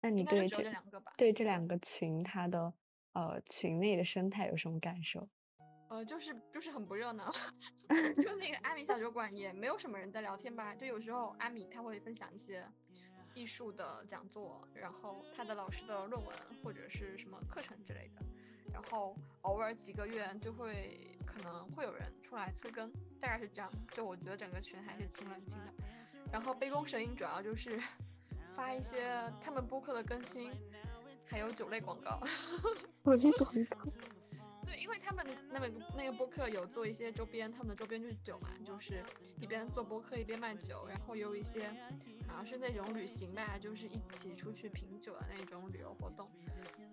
[0.00, 1.12] 那你对这两个吧？
[1.16, 2.72] 对这两个群，它的
[3.14, 5.28] 呃群内的生态有什么感受？
[5.88, 7.32] 呃，就是就是很不热闹，
[8.22, 10.74] 就那个阿米小酒馆也没有什么人在聊天吧。
[10.74, 12.66] 就有时候阿米他会分享一些
[13.34, 18.24] 艺术的讲座，然后他的老师的论文或者是什么课程之类的。
[18.72, 22.90] 然后偶尔几个月就会可能会有人出来催更，
[23.20, 23.70] 大概是这样。
[23.92, 25.72] 就我觉得整个群还是挺冷清的。
[26.32, 27.80] 然后杯弓蛇影主要就是
[28.52, 30.50] 发一些他们播客的更新，
[31.26, 32.20] 还有酒类广告。
[33.02, 33.90] 我这广告。
[34.64, 39.04] 对，因为他们那个那个播客有做一些周边，他们的周边就是酒嘛，就是
[39.38, 41.68] 一边做播客一边卖酒，然后有一些
[42.26, 46.30] 好像是那种旅行吧，就是一起出去品酒的那种旅游活动。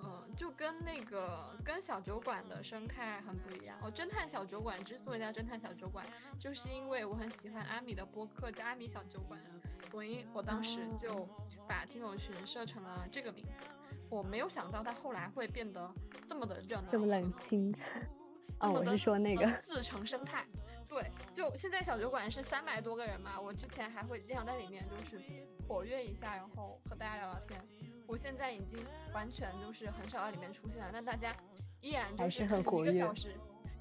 [0.04, 3.80] 嗯，就跟那个跟小酒馆的生态很不一样。
[3.82, 6.06] 哦，侦探小酒馆之所以叫侦探小酒馆，
[6.38, 9.40] 就是因为我很喜欢阿米的播客叫阿米小酒馆，
[9.90, 11.26] 所以我当时就
[11.70, 13.64] 把听友群设成了这个名字。
[14.12, 15.90] 我没有想到他后来会变得
[16.28, 17.74] 这么的热闹，这么冷清。
[18.60, 20.46] 哦，我是说那个自成生态。
[20.88, 25.24] 对，就现在小酒馆是三百多个人嘛，我之前还会经常在里面就是
[25.66, 27.60] 活跃一下，然后和大家聊聊天。
[28.06, 31.34] 我现在已经完全就是很少在里面出现了，但大家
[31.80, 32.94] 依然就是很活跃。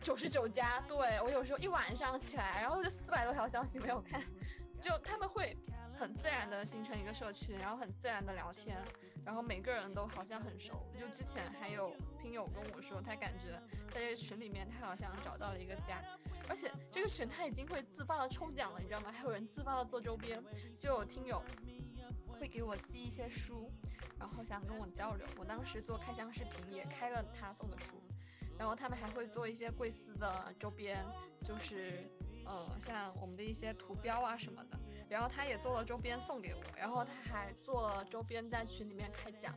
[0.01, 4.23] 九十九加，对我有时候一晚上起来，然后就四百多条消息没有看，
[4.81, 5.55] 就他们会
[6.01, 8.83] 很自然的形成一个社群，然后很自然的聊天，
[9.23, 10.87] 然后每个人都好像很熟。
[10.99, 16.03] 就之前还有听友跟我说，他感觉在这个群里面，他好像找到了一个家，
[16.49, 19.13] 而且这个群他已经会自发的抽奖了，你知道吗？
[19.13, 20.43] 还有人自发的做周边，
[20.75, 21.45] 就有听友
[22.27, 23.71] 会给我寄一些书。
[24.19, 28.03] 然后想跟我交流，我当时做开箱视频也开了他送的书，
[28.59, 31.05] 然后他们还会做一些贵司的周边，
[31.43, 32.11] 就是
[32.47, 34.79] 呃像我们的一些图标啊什么的，
[35.11, 39.53] 然后他也做了周边送给我，然后他还做了周边在群里面开奖，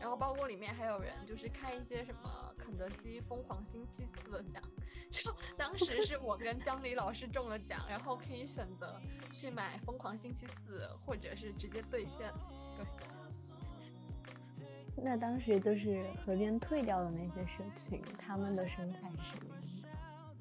[0.00, 4.62] 然后包括里面还有人就是开一些什么肯德基疯狂星期四的奖，
[5.10, 8.98] 就当时是我跟江离老师中了奖，然后可以选择
[9.30, 12.32] 去买疯狂星期四，或者是直接兑现，
[12.74, 12.86] 对。
[14.96, 19.54] 那当时就是河边退掉的那些社群，他们的生态是什么？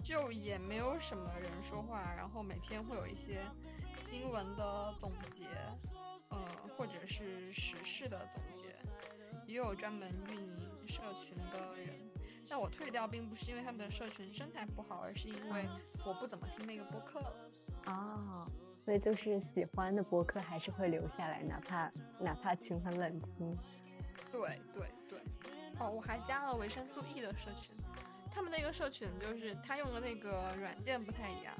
[0.01, 3.41] 就也没有什么人说话，然后每天会有一些
[3.97, 5.45] 新闻的总结，
[6.29, 6.45] 呃，
[6.77, 8.75] 或者是时事的总结，
[9.45, 11.95] 也有专门运营社群的人。
[12.49, 15.65] 但我退掉并不是因为他们的社群生态不好，而是因为
[16.05, 17.33] 我不怎么听那个播客了。
[17.85, 18.45] 哦，
[18.83, 21.89] 所以就是喜欢的播客还是会留下来，哪怕
[22.19, 23.19] 哪怕群很冷
[23.57, 23.83] 清。
[24.31, 25.19] 对对对，
[25.79, 27.75] 哦，我还加了维生素 E 的社群，
[28.29, 31.53] 他们那个社群就是他用的那个软件不太一样，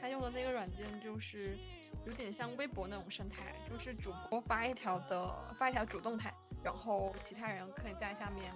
[0.00, 1.58] 他用的那个软件就是
[2.04, 6.32] 有点像微博那种生态，就是主播发一条的发一条主动态，
[6.62, 8.52] 然后其他人可以在下面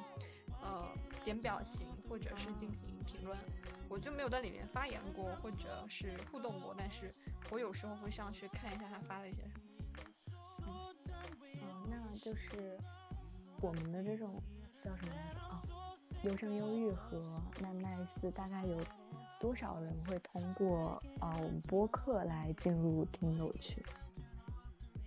[0.62, 0.88] 呃
[1.24, 3.38] 点表情或者是进行评论，
[3.88, 7.12] 我就没有在里面发言过或者是互动过，但是
[7.50, 9.42] 我有时候会上去看一下他发了一些
[10.56, 10.94] 什么。
[11.54, 12.78] 嗯，那就是。
[13.62, 14.42] 我们的这种
[14.82, 15.60] 叫什么来着啊？
[16.22, 18.74] 优生优育和奈奈斯大概有
[19.40, 23.82] 多少人会通过啊我们播客来进入听友群？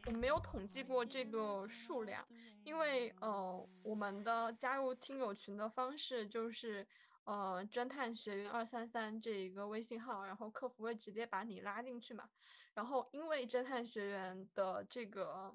[0.07, 2.27] 我没有统计过这个数量，
[2.63, 6.85] 因为呃我们的加入听友群的方式就是
[7.25, 12.27] 呃侦探学院二三三这一个微信号，然后客服会直接把你拉进去嘛。
[12.73, 15.53] 然后因为侦探学院的这个。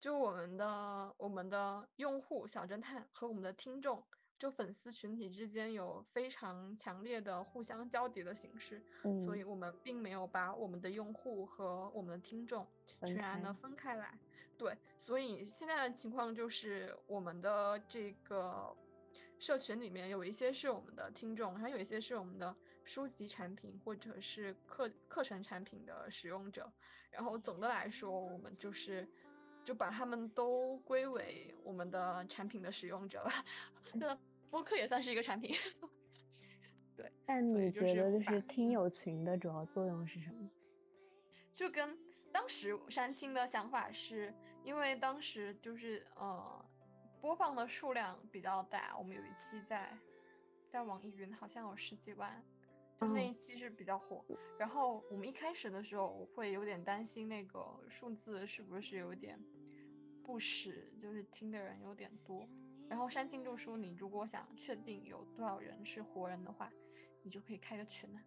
[0.00, 4.04] 就我们的我们的用户小侦探和我们的听众，
[4.44, 8.84] 就粉丝群体之间有非常强烈的互相交叠的形式，
[9.24, 12.66] 所以我们并没有把我们的用户和我们的听众
[13.00, 14.18] 全然的分开来。
[14.58, 18.76] 对，所以现在的情况就是我们的这个
[19.38, 26.70] 社群里面有一些是我们的听众，还有一些是我们的书籍产品或者是课课程产品的使用者。
[27.10, 29.08] 然后总的来说，我们就是。
[29.64, 33.42] 就把他们都归为我们的产品的使用者吧。
[34.54, 35.52] 那播客也算是一个产品。
[36.96, 37.10] 对。
[37.26, 40.48] 但你觉得就是听友群的主要作用是什么？
[41.56, 41.98] 就跟
[42.30, 44.32] 当时山青的想法是，
[44.62, 46.64] 因为当时就是呃
[47.20, 49.92] 播放的数量比较大，我们有一期在
[50.68, 52.40] 在网易云好像有十几万，
[53.00, 54.24] 就那一期是比较火。
[54.56, 59.36] 然后我们一开始的时候，我会有点担心那个数字是不是有点
[60.22, 62.48] 不实，就是听的人有点多。
[62.94, 66.70] 然后山青就说：“你如果想确定有多少人是活人的话，
[67.24, 68.20] 你就可以开个群呢。”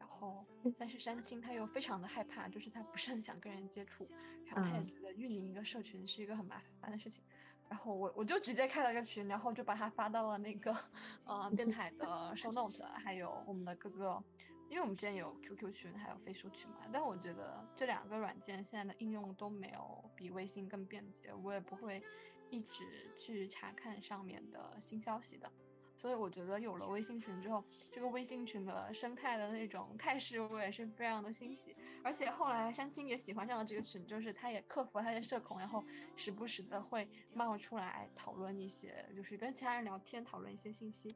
[0.00, 0.44] 然后，
[0.76, 4.04] 但是山青他又非常的害怕，就是他不是很想跟人接触，
[4.46, 7.22] 然后他也觉得运营一个社群是一个很麻烦的事情。
[7.68, 10.76] 然后我我就直接开了个群，然后就把它发到了那个
[11.24, 12.04] 呃电台的
[12.34, 14.20] show note，还有我们的各个，
[14.68, 16.78] 因为我们之前有 QQ 群，还有飞书群嘛。
[16.92, 22.02] 但我觉得这两个软件现在的应用都没有比微信更便捷，我也不会
[22.50, 22.84] 一直
[23.16, 25.50] 去查看上面的新消息的。
[25.96, 31.76] 所以我觉得有了微信群之后，这个微信群的生态的那种态势，我也是非常的欣喜。
[32.02, 35.84] 而且后来山青也喜欢上了这个群，就是他也克服了他的社恐，然后
[36.16, 41.14] 时不时的会冒出来讨论一些，就是跟其他人聊天，讨论一些信息。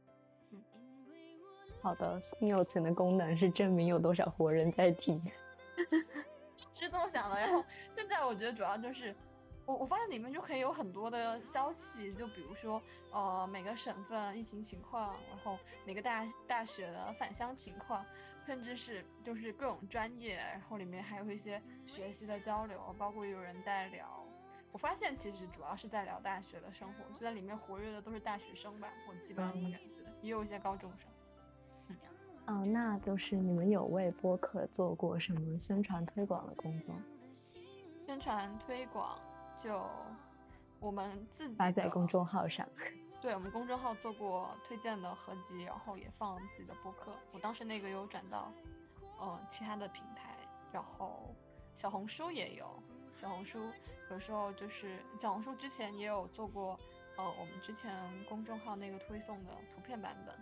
[0.50, 0.62] 嗯，
[1.80, 5.18] 好的，新友群的功能是证明有多少活人在听，
[6.74, 7.40] 是这么想的。
[7.40, 9.16] 然后现在我觉得主要就是。
[9.66, 18.04] 我我发现里面就可以有很多的消息，就比如说，呃，每个省份疫情情况，然后每个大大学的返乡情况，
[18.44, 24.06] 甚至是就是各种专业，然后里面还有一些学习的交流，包括有人在聊。
[24.70, 29.86] 我发现其实主要是在聊大学的生活，就在里面活跃的都是大学生吧，我基本上这么感觉，
[30.20, 31.08] 也有一些高中生。
[31.88, 31.96] 嗯，
[32.46, 36.94] 哦，那就是你们有为播客做过什么宣传推广的工作？
[38.04, 39.18] 宣传推广。
[39.58, 39.88] 就
[40.80, 42.68] 我们自己发在公众号上，
[43.22, 47.12] 对我们公众号做过推荐的合集，然后也放自己的播客。
[47.32, 48.52] 我当时那个有转到，
[49.18, 50.36] 呃，其他的平台，
[50.70, 51.34] 然后
[51.74, 52.68] 小红书也有，
[53.16, 53.66] 小红书
[54.10, 56.78] 有时候就是小红书之前也有做过，
[57.16, 57.90] 呃，我们之前
[58.28, 60.36] 公众号那个推送的图片版本，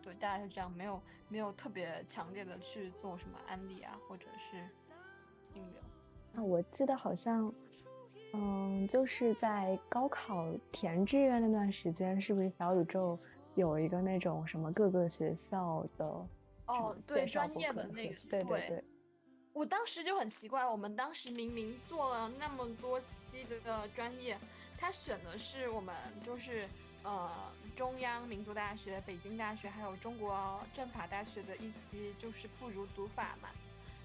[0.00, 4.56] 对，大概是这样，没有没有特别强烈的去做什么安利啊，或者是
[5.52, 5.82] 引流。
[6.34, 7.52] 啊，我记得好像。
[8.32, 13.18] 嗯，就是在高考填志愿那段时间，是不是小宇宙
[13.54, 16.04] 有一个那种什么各个学校的
[16.66, 18.84] 哦，对专业的那个，对对对。
[19.54, 24.36] 我当时就很奇怪，我们当时明明做了那么多期的专业，
[24.76, 26.68] 他选的是我们就是
[27.04, 27.30] 呃
[27.74, 33.48] 中央民族大学、北京大学还有中国政法大学的一期，就是不如读法嘛。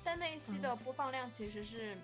[0.06, 1.98] 但那一期的播放量其实是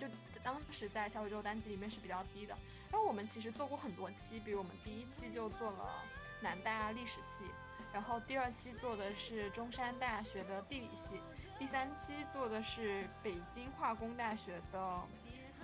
[0.00, 0.06] 就。
[0.44, 2.54] 当时在小宇宙单集里面是比较低的，
[2.90, 6.04] 然后我们其实做过很多期，比如我们第一期就做了
[6.42, 7.46] 南大历史系，
[7.92, 11.18] 然后第二期做的是中山大学的地理系，
[11.58, 14.78] 第三期做的是北京化工大学的，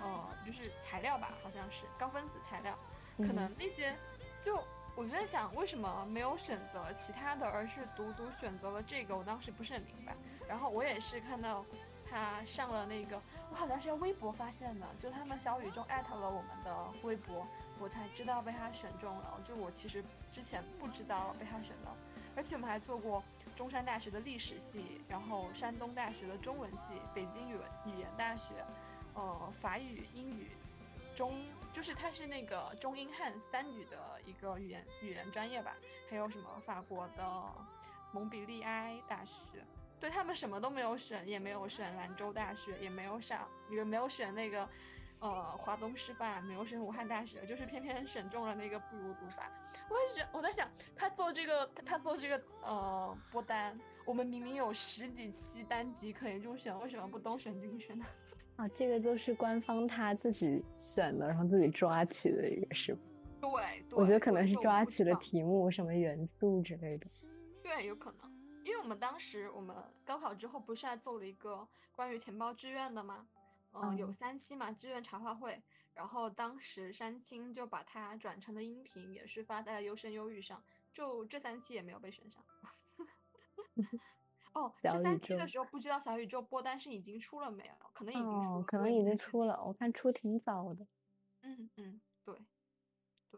[0.01, 2.75] 呃，就是材料吧，好像是高分子材料，
[3.17, 3.95] 可能那些，
[4.41, 4.55] 就
[4.95, 9.15] 我就在想，为什么没有选择其他的，而是独独选择了这个？
[9.15, 10.15] 我当时不是很明白，
[10.47, 11.63] 然后我也是看到。
[12.11, 17.47] 他上了那个，我好像是用微博发现的，就他们小宇宙艾特了我们的微博，
[17.79, 19.39] 我才知道被他选中了。
[19.45, 21.95] 就我其实之前不知道被他选到，
[22.35, 23.23] 而且我们还做过
[23.55, 28.65] 中山大学的历史系，然后山东大学的中文系，北京语文语言大学，
[29.13, 30.51] 呃，法语、英语、
[31.15, 31.41] 中，
[31.71, 35.75] 就是它是那个中英汉三语的一个语言语言专业吧，
[36.09, 37.25] 还有什么法国的
[38.11, 39.63] 蒙彼利埃大学。
[40.01, 44.67] 对他们什么都没有选，也没有选兰州大学，也没有上，也没有选那个，
[45.19, 49.51] 呃，华东师范，没有选武汉大学，就是偏偏选中了那个不如读法。
[49.91, 58.03] 我也觉，我在想，他做这个，他做这个，呃，播单，我们明明有十几期单集可以入选，为什么不都选进去呢？
[58.57, 63.01] 啊，这个就是官方他自己选的，然后自己抓起的一个是吧？
[63.39, 67.05] 对，我觉得可能是抓起了题目，什么元素之类的。
[67.61, 68.40] 对，有可能。
[68.63, 69.75] 因为我们当时我们
[70.05, 73.27] 高考之后不是还做了一个关于填报志愿的吗？
[73.73, 75.61] 嗯，有三期嘛，志愿茶话会。
[75.93, 80.61] 然后当时山青就把它转成了音频，也是发在了优生优育上。
[80.93, 82.43] 就这三期也没有被选上。
[84.53, 87.73] 哦，这三期的时候不知道小宇宙播单是已经出了没有？
[87.93, 89.63] 可能已经出，可能已经出了。
[89.63, 90.85] 我看出挺早的。
[91.41, 92.35] 嗯嗯，对。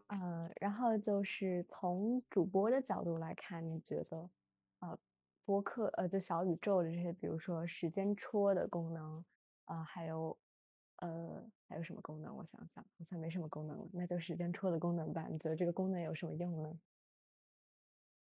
[0.08, 4.28] 呃，然后就是从主播的角度来看，你觉得，
[4.80, 4.98] 呃。
[5.44, 9.24] 播客呃，就小宇宙的这些，比如说时间戳的功能
[9.66, 10.36] 啊，还有
[10.96, 12.34] 呃，还有什么功能？
[12.34, 13.86] 我想想，好像没什么功能了。
[13.92, 15.26] 那就时间戳的功能吧。
[15.30, 16.78] 你觉得这个功能有什么用呢？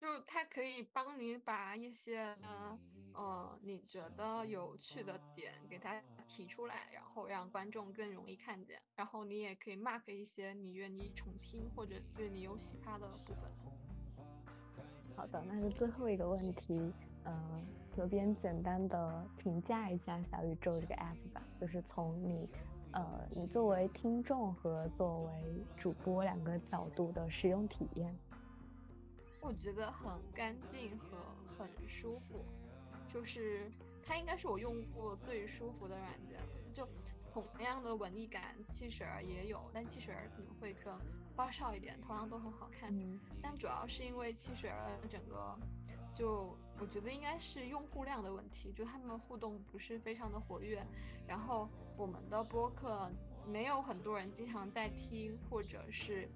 [0.00, 2.34] 就它可以帮你把一些
[3.12, 8.80] 呃你觉得有趣的点给它提出来，然后让观众更容易看见。
[8.94, 13.79] 然后你也可以 mark 一些你愿意重听或者对你有启发的部分。
[15.20, 16.90] 好的，那就最后一个问题，
[17.26, 17.62] 嗯，
[17.94, 22.48] 有边简单的评价一下小宇宙这个 app 吧，就是从你，
[22.92, 28.16] 呃，你作为听众和作为主播两个角度的使用体验。
[29.42, 31.18] 我觉得很干净和
[31.58, 32.42] 很舒服，
[33.06, 33.70] 就是
[34.02, 36.38] 它应该是我用过最舒服的软件。
[36.72, 36.88] 就
[37.30, 40.98] 同样的纹理感，汽水儿也有，但汽水儿可能会更
[41.40, 42.92] 花哨一点，同样都很好看。
[43.40, 45.58] 但主要是因为汽水儿整个，
[46.14, 50.84] 就我觉得应该是用户量的问题，就他们互动不是非常的活跃，
[51.26, 53.10] 然后我们的播客
[53.46, 56.28] 没有很多人经常在听，或者是。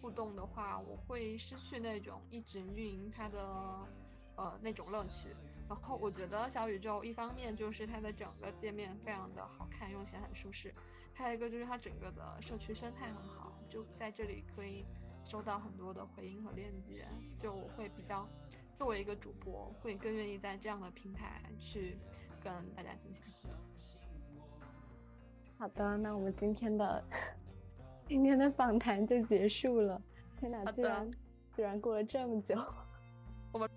[0.00, 3.86] 互动的话，我会失去那种一直运营它的，
[4.34, 5.28] 呃，那种乐趣。
[5.68, 10.70] 然后我觉得小宇宙一方面就是它的整个界面非常的好看，用起来很舒适；
[11.14, 14.84] 还有一个就是它整个的社区生态很好，就在这里可以
[15.24, 17.06] 收到很多的回应和链接。
[17.38, 18.28] 就我会比较
[18.76, 21.96] 作为一个主播，会更愿意在这样的平台去
[22.42, 23.56] 跟大家进行互动。
[25.58, 27.04] 好的，那我们今天的。
[28.04, 30.02] 今天的访谈就结束了，
[30.38, 31.10] 天哪，居然
[31.54, 32.54] 居然过了这么久，
[33.52, 33.70] 我们。